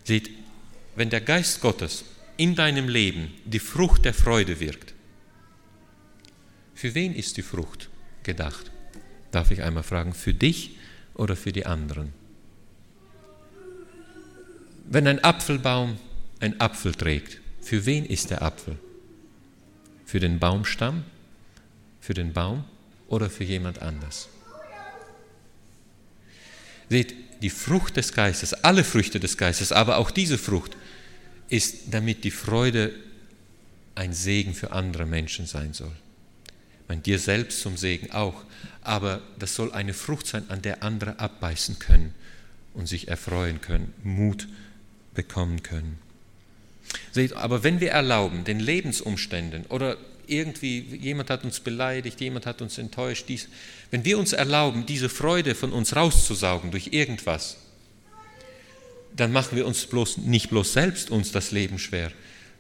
Seht, 0.04 0.30
wenn 0.96 1.10
der 1.10 1.22
Geist 1.22 1.60
Gottes 1.60 2.06
in 2.38 2.54
deinem 2.56 2.88
Leben 2.88 3.34
die 3.46 3.60
Frucht 3.60 4.06
der 4.06 4.14
Freude 4.14 4.60
wirkt, 4.60 4.94
für 6.76 6.94
wen 6.94 7.16
ist 7.16 7.38
die 7.38 7.42
Frucht 7.42 7.90
gedacht? 8.22 8.72
Darf 9.32 9.50
ich 9.50 9.64
einmal 9.64 9.84
fragen, 9.84 10.14
für 10.14 10.34
dich 10.34 10.78
oder 11.16 11.36
für 11.36 11.52
die 11.52 11.66
anderen? 11.66 12.14
Wenn 14.86 15.08
ein 15.08 15.24
Apfelbaum 15.24 15.98
einen 16.40 16.60
Apfel 16.60 16.94
trägt, 16.94 17.40
für 17.62 17.86
wen 17.88 18.06
ist 18.06 18.30
der 18.30 18.44
Apfel? 18.44 18.78
Für 20.06 20.20
den 20.20 20.38
Baumstamm, 20.38 21.06
für 22.02 22.14
den 22.14 22.34
Baum 22.34 22.66
oder 23.08 23.30
für 23.30 23.46
jemand 23.46 23.82
anders? 23.82 24.30
Seht, 26.90 27.14
die 27.42 27.50
Frucht 27.50 27.98
des 27.98 28.14
Geistes, 28.14 28.54
alle 28.54 28.84
Früchte 28.84 29.20
des 29.20 29.38
Geistes, 29.38 29.72
aber 29.72 29.98
auch 29.98 30.12
diese 30.12 30.38
Frucht 30.38 30.78
ist, 31.50 31.92
damit 31.92 32.24
die 32.24 32.32
Freude 32.32 32.94
ein 33.96 34.14
Segen 34.14 34.54
für 34.54 34.72
andere 34.72 35.06
Menschen 35.06 35.46
sein 35.46 35.74
soll. 35.74 35.92
Meine, 36.88 37.02
dir 37.02 37.20
selbst 37.20 37.62
zum 37.62 37.78
Segen 37.78 38.12
auch, 38.12 38.44
aber 38.82 39.22
das 39.40 39.56
soll 39.56 39.72
eine 39.72 39.94
Frucht 39.94 40.28
sein, 40.28 40.50
an 40.50 40.62
der 40.62 40.84
andere 40.84 41.20
abbeißen 41.20 41.80
können 41.80 42.14
und 42.74 42.88
sich 42.88 43.08
erfreuen 43.08 43.62
können, 43.62 43.94
Mut 44.04 44.48
bekommen 45.14 45.64
können. 45.64 46.00
Seht, 47.12 47.34
aber 47.34 47.64
wenn 47.64 47.80
wir 47.80 47.92
erlauben, 47.92 48.44
den 48.44 48.60
Lebensumständen 48.60 49.66
oder 49.68 49.98
irgendwie, 50.28 50.80
jemand 50.96 51.30
hat 51.30 51.44
uns 51.44 51.60
beleidigt, 51.60 52.20
jemand 52.22 52.46
hat 52.46 52.62
uns 52.62 52.78
enttäuscht, 52.78 53.26
dies, 53.28 53.48
wenn 53.92 54.06
wir 54.06 54.18
uns 54.18 54.34
erlauben, 54.34 54.86
diese 54.86 55.10
Freude 55.10 55.56
von 55.56 55.72
uns 55.72 55.96
rauszusaugen 55.96 56.72
durch 56.72 56.88
irgendwas, 56.92 57.58
dann 59.16 59.32
machen 59.32 59.56
wir 59.56 59.68
uns 59.68 59.86
bloß, 59.86 60.18
nicht 60.20 60.50
bloß 60.50 60.74
selbst 60.74 61.12
uns 61.12 61.32
das 61.32 61.52
Leben 61.52 61.80
schwer, 61.80 62.12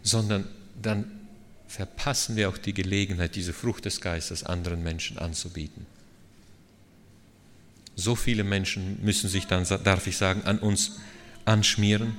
sondern 0.03 0.47
dann 0.81 1.09
verpassen 1.67 2.35
wir 2.35 2.49
auch 2.49 2.57
die 2.57 2.73
Gelegenheit, 2.73 3.35
diese 3.35 3.53
Frucht 3.53 3.85
des 3.85 4.01
Geistes 4.01 4.43
anderen 4.43 4.83
Menschen 4.83 5.17
anzubieten. 5.17 5.87
So 7.95 8.15
viele 8.15 8.43
Menschen 8.43 9.03
müssen 9.03 9.29
sich 9.29 9.47
dann, 9.47 9.65
darf 9.83 10.07
ich 10.07 10.17
sagen, 10.17 10.43
an 10.43 10.59
uns 10.59 10.99
anschmieren, 11.45 12.17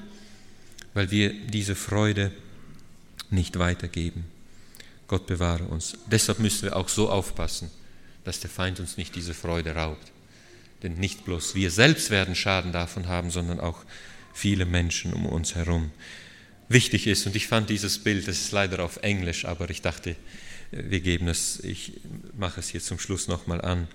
weil 0.92 1.10
wir 1.10 1.32
diese 1.32 1.74
Freude 1.74 2.32
nicht 3.30 3.58
weitergeben. 3.58 4.24
Gott 5.08 5.26
bewahre 5.26 5.64
uns. 5.64 5.96
Deshalb 6.06 6.38
müssen 6.38 6.62
wir 6.62 6.76
auch 6.76 6.88
so 6.88 7.10
aufpassen, 7.10 7.70
dass 8.24 8.40
der 8.40 8.50
Feind 8.50 8.80
uns 8.80 8.96
nicht 8.96 9.14
diese 9.14 9.34
Freude 9.34 9.74
raubt. 9.74 10.12
Denn 10.82 10.94
nicht 10.94 11.24
bloß 11.24 11.54
wir 11.54 11.70
selbst 11.70 12.10
werden 12.10 12.34
Schaden 12.34 12.72
davon 12.72 13.08
haben, 13.08 13.30
sondern 13.30 13.60
auch 13.60 13.84
viele 14.32 14.64
Menschen 14.64 15.12
um 15.12 15.26
uns 15.26 15.54
herum. 15.54 15.90
Wichtig 16.68 17.06
ist, 17.06 17.26
und 17.26 17.36
ich 17.36 17.46
fand 17.46 17.70
dieses 17.70 17.98
Bild, 17.98 18.26
das 18.26 18.40
ist 18.40 18.52
leider 18.52 18.82
auf 18.82 18.98
Englisch, 18.98 19.44
aber 19.44 19.68
ich 19.70 19.82
dachte, 19.82 20.16
wir 20.70 21.00
geben 21.00 21.28
es, 21.28 21.60
ich 21.60 21.92
mache 22.36 22.60
es 22.60 22.68
hier 22.68 22.80
zum 22.80 22.98
Schluss 22.98 23.28
nochmal 23.28 23.60
an. 23.60 23.86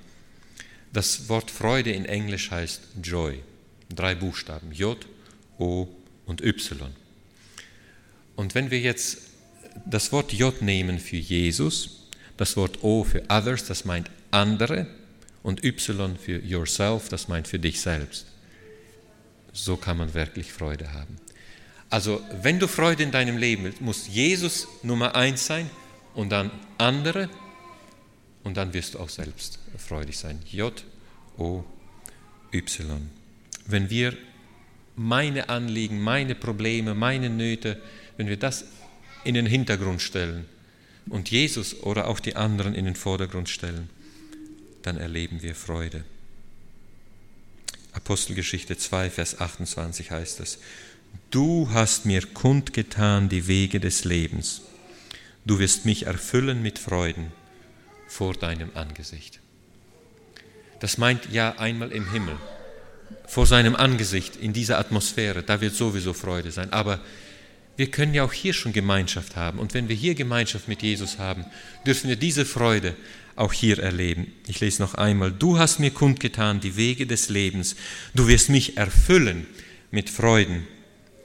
Das 0.93 1.29
Wort 1.29 1.51
Freude 1.51 1.91
in 1.91 2.05
Englisch 2.05 2.51
heißt 2.51 2.81
Joy. 3.03 3.39
Drei 3.93 4.15
Buchstaben, 4.15 4.71
J, 4.71 4.97
O 5.57 5.87
und 6.25 6.41
Y. 6.41 6.91
Und 8.35 8.55
wenn 8.55 8.71
wir 8.71 8.79
jetzt 8.79 9.28
das 9.85 10.11
Wort 10.11 10.33
J 10.33 10.61
nehmen 10.61 10.99
für 10.99 11.17
Jesus, 11.17 12.07
das 12.37 12.55
Wort 12.57 12.83
O 12.83 13.03
für 13.03 13.23
others, 13.29 13.65
das 13.65 13.85
meint 13.85 14.09
andere, 14.31 14.87
und 15.43 15.63
Y 15.63 16.17
für 16.17 16.39
yourself, 16.39 17.09
das 17.09 17.27
meint 17.27 17.47
für 17.47 17.59
dich 17.59 17.81
selbst. 17.81 18.25
So 19.53 19.77
kann 19.77 19.97
man 19.97 20.13
wirklich 20.13 20.51
Freude 20.51 20.93
haben. 20.93 21.17
Also 21.89 22.21
wenn 22.41 22.59
du 22.59 22.67
Freude 22.67 23.03
in 23.03 23.11
deinem 23.11 23.37
Leben 23.37 23.63
willst, 23.63 23.81
muss 23.81 24.07
Jesus 24.07 24.67
Nummer 24.83 25.15
eins 25.15 25.45
sein 25.45 25.69
und 26.13 26.29
dann 26.29 26.51
andere 26.77 27.29
und 28.43 28.57
dann 28.57 28.73
wirst 28.73 28.93
du 28.93 28.99
auch 28.99 29.09
selbst 29.09 29.59
freudig 29.77 30.17
sein. 30.17 30.39
J, 30.51 30.73
O, 31.37 31.63
Y. 32.53 33.09
Wenn 33.65 33.89
wir 33.89 34.15
meine 34.95 35.49
Anliegen, 35.49 35.99
meine 36.01 36.35
Probleme, 36.35 36.93
meine 36.93 37.29
Nöte, 37.29 37.81
wenn 38.17 38.27
wir 38.27 38.37
das 38.37 38.65
in 39.29 39.35
den 39.35 39.45
Hintergrund 39.45 40.01
stellen 40.01 40.45
und 41.07 41.31
Jesus 41.31 41.83
oder 41.83 42.07
auch 42.07 42.19
die 42.19 42.35
anderen 42.35 42.73
in 42.73 42.85
den 42.85 42.95
Vordergrund 42.95 43.47
stellen, 43.47 43.89
dann 44.81 44.97
erleben 44.97 45.41
wir 45.41 45.55
Freude. 45.55 46.03
Apostelgeschichte 47.93 48.77
2, 48.77 49.09
Vers 49.09 49.39
28 49.39 50.11
heißt 50.11 50.39
es, 50.39 50.59
Du 51.31 51.69
hast 51.71 52.05
mir 52.05 52.21
kundgetan 52.21 53.29
die 53.29 53.47
Wege 53.47 53.79
des 53.79 54.03
Lebens, 54.03 54.61
du 55.45 55.59
wirst 55.59 55.85
mich 55.85 56.07
erfüllen 56.07 56.61
mit 56.61 56.79
Freuden 56.79 57.31
vor 58.07 58.33
deinem 58.33 58.71
Angesicht. 58.73 59.39
Das 60.79 60.97
meint 60.97 61.31
ja 61.31 61.57
einmal 61.59 61.91
im 61.91 62.11
Himmel, 62.11 62.37
vor 63.27 63.45
seinem 63.45 63.75
Angesicht, 63.75 64.35
in 64.37 64.53
dieser 64.53 64.79
Atmosphäre, 64.79 65.43
da 65.43 65.61
wird 65.61 65.75
sowieso 65.75 66.13
Freude 66.13 66.51
sein, 66.51 66.73
aber 66.73 66.99
wir 67.79 67.89
können 67.89 68.13
ja 68.13 68.25
auch 68.25 68.33
hier 68.33 68.51
schon 68.51 68.73
Gemeinschaft 68.73 69.37
haben. 69.37 69.57
Und 69.57 69.73
wenn 69.73 69.87
wir 69.87 69.95
hier 69.95 70.13
Gemeinschaft 70.13 70.67
mit 70.67 70.83
Jesus 70.83 71.17
haben, 71.17 71.45
dürfen 71.85 72.09
wir 72.09 72.17
diese 72.17 72.43
Freude 72.43 72.93
auch 73.37 73.53
hier 73.53 73.79
erleben. 73.79 74.33
Ich 74.47 74.59
lese 74.59 74.81
noch 74.81 74.95
einmal, 74.95 75.31
du 75.31 75.57
hast 75.57 75.79
mir 75.79 75.89
kundgetan 75.89 76.59
die 76.59 76.75
Wege 76.75 77.07
des 77.07 77.29
Lebens, 77.29 77.77
du 78.13 78.27
wirst 78.27 78.49
mich 78.49 78.75
erfüllen 78.75 79.47
mit 79.91 80.09
Freuden 80.09 80.67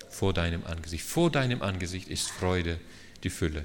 vor 0.09 0.33
deinem 0.33 0.65
Angesicht. 0.65 1.05
Vor 1.05 1.29
deinem 1.29 1.61
Angesicht 1.61 2.07
ist 2.07 2.31
Freude 2.31 2.79
die 3.25 3.31
Fülle. 3.31 3.65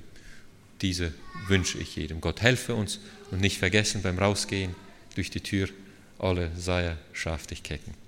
Diese 0.81 1.13
wünsche 1.47 1.77
ich 1.77 1.95
jedem. 1.95 2.21
Gott 2.21 2.41
helfe 2.41 2.73
uns 2.73 3.01
und 3.29 3.39
nicht 3.39 3.59
vergessen 3.59 4.01
beim 4.01 4.17
Rausgehen 4.17 4.73
durch 5.13 5.29
die 5.29 5.41
Tür, 5.41 5.69
alle 6.17 6.49
sei 6.57 6.85
er 6.85 6.97
scharf 7.13 7.45
dich 7.45 7.61
kecken. 7.61 7.98